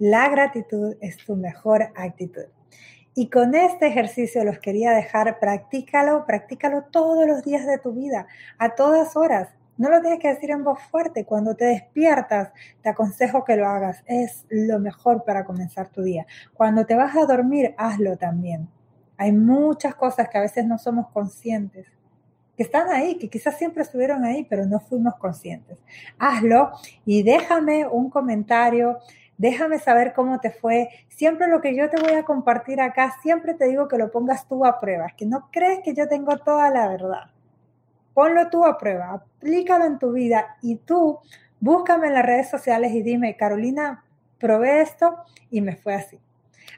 la 0.00 0.30
gratitud 0.30 0.96
es 1.02 1.18
tu 1.18 1.36
mejor 1.36 1.92
actitud. 1.94 2.46
Y 3.14 3.28
con 3.28 3.54
este 3.54 3.86
ejercicio 3.86 4.42
los 4.44 4.58
quería 4.58 4.92
dejar, 4.92 5.38
practícalo, 5.38 6.24
practícalo 6.24 6.84
todos 6.90 7.26
los 7.26 7.44
días 7.44 7.66
de 7.66 7.76
tu 7.76 7.92
vida, 7.92 8.26
a 8.56 8.74
todas 8.74 9.14
horas. 9.14 9.50
No 9.76 9.90
lo 9.90 10.00
tienes 10.00 10.18
que 10.18 10.28
decir 10.28 10.50
en 10.52 10.64
voz 10.64 10.78
fuerte. 10.90 11.26
Cuando 11.26 11.54
te 11.54 11.66
despiertas, 11.66 12.50
te 12.82 12.88
aconsejo 12.88 13.44
que 13.44 13.56
lo 13.56 13.66
hagas. 13.66 14.02
Es 14.06 14.46
lo 14.48 14.78
mejor 14.78 15.24
para 15.24 15.44
comenzar 15.44 15.88
tu 15.88 16.02
día. 16.02 16.26
Cuando 16.54 16.86
te 16.86 16.94
vas 16.94 17.14
a 17.14 17.26
dormir, 17.26 17.74
hazlo 17.76 18.16
también. 18.16 18.68
Hay 19.18 19.32
muchas 19.32 19.94
cosas 19.94 20.30
que 20.30 20.38
a 20.38 20.42
veces 20.42 20.64
no 20.64 20.78
somos 20.78 21.08
conscientes 21.10 21.86
que 22.60 22.64
están 22.64 22.90
ahí, 22.90 23.16
que 23.16 23.30
quizás 23.30 23.56
siempre 23.56 23.82
estuvieron 23.82 24.22
ahí, 24.22 24.46
pero 24.48 24.66
no 24.66 24.80
fuimos 24.80 25.16
conscientes. 25.16 25.78
Hazlo 26.18 26.72
y 27.06 27.22
déjame 27.22 27.86
un 27.86 28.10
comentario, 28.10 28.98
déjame 29.40 29.78
saber 29.78 30.12
cómo 30.12 30.38
te 30.38 30.50
fue. 30.50 30.90
Siempre 31.08 31.48
lo 31.48 31.62
que 31.62 31.74
yo 31.74 31.88
te 31.88 31.98
voy 31.98 32.12
a 32.12 32.24
compartir 32.24 32.78
acá, 32.78 33.16
siempre 33.22 33.54
te 33.54 33.64
digo 33.64 33.88
que 33.88 33.96
lo 33.96 34.10
pongas 34.10 34.46
tú 34.46 34.66
a 34.66 34.78
prueba, 34.78 35.08
que 35.16 35.24
no 35.24 35.48
crees 35.50 35.80
que 35.82 35.94
yo 35.94 36.06
tengo 36.08 36.36
toda 36.36 36.68
la 36.68 36.88
verdad. 36.88 37.30
Ponlo 38.12 38.50
tú 38.50 38.66
a 38.66 38.76
prueba, 38.76 39.12
aplícalo 39.12 39.86
en 39.86 39.98
tu 39.98 40.12
vida 40.12 40.58
y 40.60 40.76
tú 40.76 41.20
búscame 41.58 42.08
en 42.08 42.14
las 42.14 42.26
redes 42.26 42.50
sociales 42.50 42.92
y 42.92 43.00
dime, 43.00 43.34
Carolina, 43.38 44.04
probé 44.38 44.82
esto 44.82 45.16
y 45.50 45.62
me 45.62 45.74
fue 45.74 45.94
así. 45.94 46.20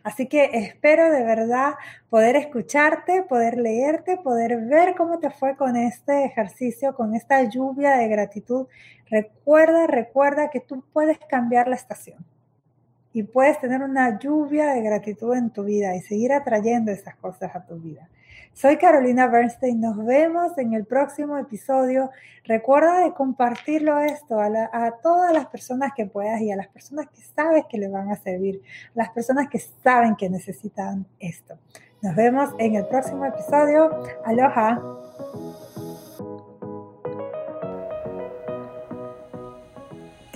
Así 0.05 0.29
que 0.29 0.51
espero 0.53 1.11
de 1.11 1.25
verdad 1.25 1.75
poder 2.11 2.37
escucharte, 2.37 3.25
poder 3.25 3.59
leerte, 3.59 4.19
poder 4.19 4.61
ver 4.67 4.95
cómo 4.95 5.19
te 5.19 5.31
fue 5.31 5.57
con 5.57 5.75
este 5.75 6.27
ejercicio, 6.27 6.95
con 6.95 7.17
esta 7.17 7.43
lluvia 7.43 7.97
de 7.97 8.07
gratitud. 8.07 8.69
Recuerda, 9.11 9.89
recuerda 9.89 10.49
que 10.49 10.61
tú 10.61 10.85
puedes 10.93 11.19
cambiar 11.29 11.67
la 11.67 11.75
estación 11.75 12.25
y 13.13 13.23
puedes 13.25 13.61
tener 13.61 13.83
una 13.83 14.19
lluvia 14.19 14.73
de 14.73 14.83
gratitud 14.83 15.35
en 15.35 15.51
tu 15.51 15.65
vida 15.65 15.95
y 15.95 16.01
seguir 16.01 16.33
atrayendo 16.33 16.91
esas 16.91 17.17
cosas 17.17 17.55
a 17.55 17.65
tu 17.65 17.77
vida. 17.77 18.09
Soy 18.55 18.77
Carolina 18.77 19.29
Bernstein, 19.29 19.81
nos 19.81 20.05
vemos 20.05 20.57
en 20.59 20.75
el 20.75 20.85
próximo 20.85 21.39
episodio. 21.39 22.11
Recuerda 22.45 23.05
de 23.05 23.13
compartirlo 23.15 23.99
esto 24.01 24.39
a, 24.39 24.49
a, 24.73 24.93
todas 25.03 25.33
las 25.33 25.47
personas 25.47 25.93
que 25.97 26.05
puedas 26.05 26.41
y 26.43 26.51
a 26.51 26.57
las 26.57 26.69
personas 26.69 27.09
que 27.09 27.23
sabes 27.35 27.65
que 27.71 27.79
le 27.79 27.89
van 27.89 28.11
a 28.11 28.17
servir, 28.17 28.61
las 28.95 29.09
personas 29.11 29.49
que 29.49 29.59
saben 29.59 30.17
que 30.17 30.29
necesitan 30.29 31.07
esto. 31.19 31.57
Nos 32.03 32.15
vemos 32.15 32.51
en 32.59 32.75
el 32.75 32.85
próximo 32.87 33.25
episodio. 33.25 34.03
Aloha. 34.25 34.81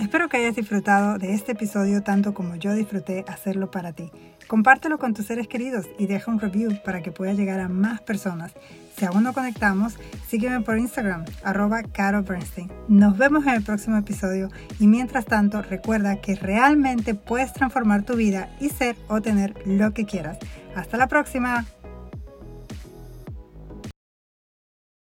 Espero 0.07 0.29
que 0.29 0.37
hayas 0.37 0.55
disfrutado 0.55 1.17
de 1.17 1.33
este 1.33 1.51
episodio 1.51 2.01
tanto 2.01 2.33
como 2.33 2.55
yo 2.55 2.73
disfruté 2.73 3.25
hacerlo 3.27 3.71
para 3.71 3.91
ti. 3.91 4.09
Compártelo 4.47 4.99
con 4.99 5.13
tus 5.13 5.25
seres 5.25 5.49
queridos 5.49 5.85
y 5.99 6.05
deja 6.05 6.31
un 6.31 6.39
review 6.39 6.81
para 6.85 7.01
que 7.01 7.11
pueda 7.11 7.33
llegar 7.33 7.59
a 7.59 7.67
más 7.67 7.99
personas. 7.99 8.53
Si 8.95 9.03
aún 9.03 9.23
no 9.23 9.33
conectamos, 9.33 9.97
sígueme 10.29 10.61
por 10.61 10.77
Instagram, 10.77 11.25
arroba 11.43 11.83
Caro 11.83 12.23
Bernstein. 12.23 12.71
Nos 12.87 13.17
vemos 13.17 13.45
en 13.47 13.55
el 13.55 13.63
próximo 13.63 13.97
episodio 13.97 14.49
y 14.79 14.87
mientras 14.87 15.25
tanto 15.25 15.61
recuerda 15.61 16.21
que 16.21 16.35
realmente 16.35 17.13
puedes 17.13 17.51
transformar 17.51 18.03
tu 18.03 18.15
vida 18.15 18.49
y 18.61 18.69
ser 18.69 18.95
o 19.09 19.19
tener 19.21 19.55
lo 19.65 19.93
que 19.93 20.05
quieras. 20.05 20.37
Hasta 20.73 20.95
la 20.95 21.07
próxima. 21.07 21.65